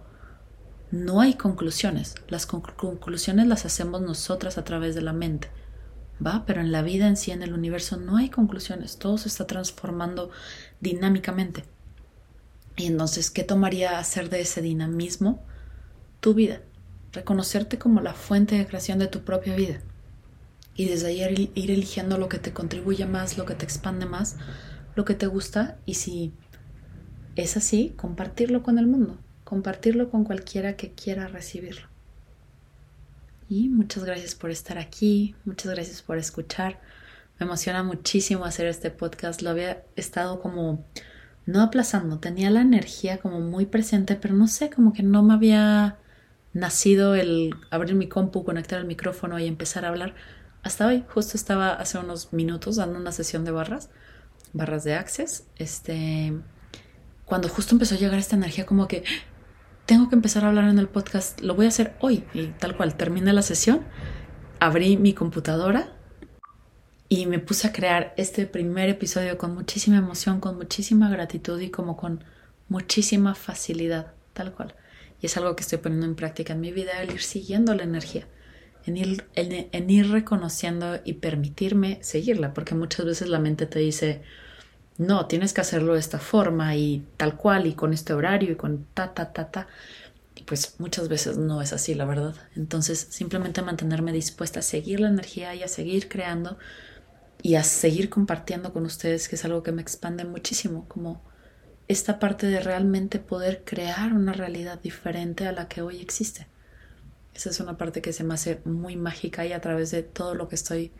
no 0.92 1.22
hay 1.22 1.36
conclusiones. 1.36 2.16
Las 2.28 2.46
conclusiones 2.46 3.48
las 3.48 3.66
hacemos 3.66 4.02
nosotras 4.02 4.58
a 4.58 4.64
través 4.64 4.96
de 4.96 5.02
la 5.02 5.14
mente. 5.14 5.50
¿Va? 6.26 6.44
Pero 6.46 6.62
en 6.62 6.72
la 6.72 6.84
vida 6.84 7.08
en 7.08 7.18
sí, 7.18 7.32
en 7.32 7.44
el 7.44 7.54
universo, 7.54 7.98
no 7.98 8.18
hay 8.18 8.30
conclusiones. 8.30 8.98
Todo 8.98 9.18
se 9.18 9.28
está 9.28 9.48
transformando 9.48 10.30
dinámicamente. 10.80 11.64
Y 12.76 12.86
entonces, 12.86 13.32
¿qué 13.32 13.44
tomaría 13.44 14.00
hacer 14.00 14.30
de 14.30 14.42
ese 14.42 14.62
dinamismo? 14.62 15.44
tu 16.24 16.34
vida, 16.34 16.62
reconocerte 17.12 17.78
como 17.78 18.00
la 18.00 18.14
fuente 18.14 18.58
de 18.58 18.66
creación 18.66 18.98
de 18.98 19.08
tu 19.08 19.26
propia 19.26 19.58
vida 19.58 19.82
y 20.74 20.86
desde 20.86 21.08
ahí 21.08 21.52
ir 21.54 21.70
eligiendo 21.70 22.18
lo 22.18 22.30
que 22.30 22.40
te 22.40 22.54
contribuye 22.54 23.06
más, 23.06 23.38
lo 23.38 23.46
que 23.46 23.56
te 23.56 23.66
expande 23.66 24.06
más, 24.06 24.38
lo 24.96 25.04
que 25.04 25.16
te 25.16 25.28
gusta 25.28 25.78
y 25.86 25.96
si 25.96 26.32
es 27.36 27.58
así, 27.58 27.94
compartirlo 27.96 28.64
con 28.64 28.78
el 28.78 28.88
mundo, 28.88 29.18
compartirlo 29.44 30.10
con 30.10 30.24
cualquiera 30.24 30.76
que 30.76 30.92
quiera 30.92 31.28
recibirlo. 31.28 31.88
Y 33.50 33.70
muchas 33.70 34.04
gracias 34.04 34.36
por 34.36 34.52
estar 34.52 34.78
aquí, 34.78 35.36
muchas 35.46 35.72
gracias 35.72 36.02
por 36.02 36.18
escuchar. 36.18 36.80
Me 37.40 37.46
emociona 37.46 37.84
muchísimo 37.84 38.46
hacer 38.46 38.68
este 38.68 38.90
podcast. 38.90 39.42
Lo 39.42 39.50
había 39.50 39.84
estado 39.96 40.40
como 40.40 40.86
no 41.46 41.62
aplazando, 41.62 42.20
tenía 42.20 42.50
la 42.50 42.62
energía 42.62 43.18
como 43.18 43.42
muy 43.42 43.66
presente, 43.66 44.16
pero 44.16 44.34
no 44.34 44.48
sé, 44.48 44.70
como 44.70 44.94
que 44.94 45.04
no 45.04 45.24
me 45.24 45.34
había 45.34 45.98
nacido 46.54 47.16
el 47.16 47.54
abrir 47.70 47.96
mi 47.96 48.08
compu, 48.08 48.44
conectar 48.46 48.80
el 48.80 48.86
micrófono 48.86 49.40
y 49.40 49.48
empezar 49.48 49.86
a 49.86 49.90
hablar. 49.90 50.16
Hasta 50.62 50.88
hoy, 50.88 51.04
justo 51.10 51.36
estaba 51.36 51.74
hace 51.74 51.98
unos 51.98 52.32
minutos 52.32 52.78
dando 52.78 52.98
una 52.98 53.12
sesión 53.12 53.44
de 53.44 53.52
barras, 53.52 53.90
barras 54.54 54.84
de 54.84 54.94
Access, 54.94 55.46
este, 55.58 56.34
cuando 57.26 57.50
justo 57.50 57.76
empezó 57.76 57.96
a 57.96 57.98
llegar 57.98 58.20
esta 58.20 58.36
energía 58.36 58.66
como 58.66 58.88
que 58.88 59.04
tengo 59.86 60.10
que 60.10 60.16
empezar 60.16 60.46
a 60.46 60.50
hablar 60.50 60.70
en 60.70 60.80
el 60.80 60.88
podcast, 60.88 61.42
lo 61.42 61.56
voy 61.56 61.66
a 61.66 61.70
hacer 61.70 61.96
hoy 62.00 62.24
y 62.34 62.48
tal 62.48 62.78
cual, 62.78 62.96
terminé 62.96 63.34
la 63.34 63.42
sesión, 63.42 63.82
abrí 64.60 64.98
mi 64.98 65.14
computadora 65.14 65.94
y 67.10 67.26
me 67.26 67.40
puse 67.40 67.68
a 67.68 67.74
crear 67.74 68.14
este 68.18 68.48
primer 68.48 68.90
episodio 68.90 69.38
con 69.38 69.54
muchísima 69.54 69.98
emoción, 69.98 70.40
con 70.40 70.58
muchísima 70.58 71.10
gratitud 71.10 71.60
y 71.60 71.70
como 71.70 71.98
con 71.98 72.24
muchísima 72.70 73.36
facilidad, 73.36 74.14
tal 74.34 74.54
cual. 74.54 74.74
Y 75.22 75.28
es 75.28 75.38
algo 75.38 75.56
que 75.56 75.62
estoy 75.62 75.78
poniendo 75.80 76.06
en 76.06 76.16
práctica 76.16 76.54
en 76.54 76.62
mi 76.62 76.72
vida, 76.72 77.02
el 77.02 77.12
ir 77.12 77.22
siguiendo 77.22 77.76
la 77.76 77.84
energía, 77.84 78.28
en 78.86 78.98
ir, 78.98 79.26
en, 79.36 79.90
ir 79.90 80.10
reconociendo 80.12 81.00
y 81.04 81.14
permitirme 81.14 82.00
seguirla, 82.02 82.54
porque 82.54 82.74
muchas 82.74 83.06
veces 83.06 83.30
la 83.30 83.40
mente 83.40 83.66
te 83.66 83.80
dice, 83.80 84.24
no, 84.98 85.26
tienes 85.28 85.54
que 85.54 85.62
hacerlo 85.62 85.94
de 85.94 86.00
esta 86.00 86.20
forma 86.20 86.76
y 86.76 87.06
tal 87.18 87.36
cual 87.36 87.66
y 87.68 87.74
con 87.74 87.94
este 87.94 88.14
horario 88.14 88.52
y 88.52 88.56
con 88.56 88.86
ta, 88.94 89.14
ta, 89.14 89.34
ta, 89.34 89.50
ta. 89.50 89.68
Y 90.36 90.44
pues 90.44 90.76
muchas 90.80 91.10
veces 91.10 91.38
no 91.38 91.62
es 91.62 91.74
así, 91.74 91.94
la 91.96 92.06
verdad. 92.06 92.36
Entonces 92.56 93.08
simplemente 93.10 93.62
mantenerme 93.62 94.12
dispuesta 94.12 94.60
a 94.60 94.64
seguir 94.64 95.00
la 95.00 95.10
energía 95.10 95.56
y 95.56 95.64
a 95.64 95.68
seguir 95.68 96.10
creando 96.10 96.58
y 97.42 97.56
a 97.56 97.64
seguir 97.64 98.10
compartiendo 98.10 98.72
con 98.74 98.86
ustedes, 98.86 99.28
que 99.28 99.36
es 99.36 99.46
algo 99.46 99.64
que 99.64 99.72
me 99.72 99.82
expande 99.82 100.26
muchísimo, 100.26 100.88
como 100.88 101.22
esta 101.88 102.20
parte 102.20 102.48
de 102.48 102.62
realmente 102.62 103.20
poder 103.20 103.64
crear 103.66 104.14
una 104.14 104.34
realidad 104.34 104.80
diferente 104.82 105.46
a 105.48 105.52
la 105.52 105.68
que 105.68 105.82
hoy 105.82 106.00
existe. 106.00 106.48
Esa 107.34 107.50
es 107.50 107.60
una 107.60 107.78
parte 107.78 108.02
que 108.02 108.14
se 108.14 108.24
me 108.24 108.36
hace 108.36 108.62
muy 108.66 108.96
mágica 108.96 109.46
y 109.46 109.54
a 109.54 109.62
través 109.62 109.92
de 109.92 110.04
todo 110.04 110.36
lo 110.36 110.48
que 110.48 110.56
estoy 110.56 110.94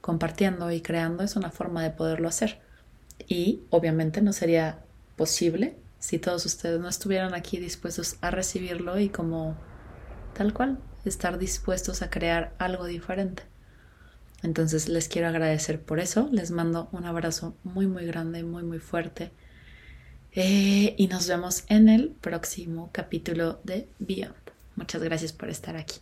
compartiendo 0.00 0.70
y 0.70 0.80
creando 0.80 1.22
es 1.22 1.36
una 1.36 1.50
forma 1.50 1.82
de 1.82 1.90
poderlo 1.90 2.28
hacer. 2.28 2.60
Y 3.28 3.60
obviamente 3.70 4.22
no 4.22 4.32
sería 4.32 4.78
posible 5.16 5.76
si 5.98 6.18
todos 6.18 6.46
ustedes 6.46 6.80
no 6.80 6.88
estuvieran 6.88 7.34
aquí 7.34 7.58
dispuestos 7.58 8.16
a 8.20 8.30
recibirlo 8.30 8.98
y 8.98 9.10
como 9.10 9.56
tal 10.34 10.54
cual, 10.54 10.78
estar 11.04 11.38
dispuestos 11.38 12.02
a 12.02 12.10
crear 12.10 12.54
algo 12.58 12.86
diferente. 12.86 13.42
Entonces 14.42 14.88
les 14.88 15.08
quiero 15.08 15.28
agradecer 15.28 15.80
por 15.80 16.00
eso, 16.00 16.28
les 16.32 16.50
mando 16.50 16.88
un 16.92 17.04
abrazo 17.04 17.54
muy 17.62 17.86
muy 17.86 18.06
grande, 18.06 18.42
muy 18.42 18.62
muy 18.62 18.78
fuerte 18.78 19.30
eh, 20.32 20.94
y 20.96 21.08
nos 21.08 21.28
vemos 21.28 21.64
en 21.68 21.88
el 21.88 22.10
próximo 22.10 22.88
capítulo 22.92 23.60
de 23.64 23.88
Beyond. 23.98 24.34
Muchas 24.76 25.02
gracias 25.02 25.32
por 25.32 25.50
estar 25.50 25.76
aquí. 25.76 25.96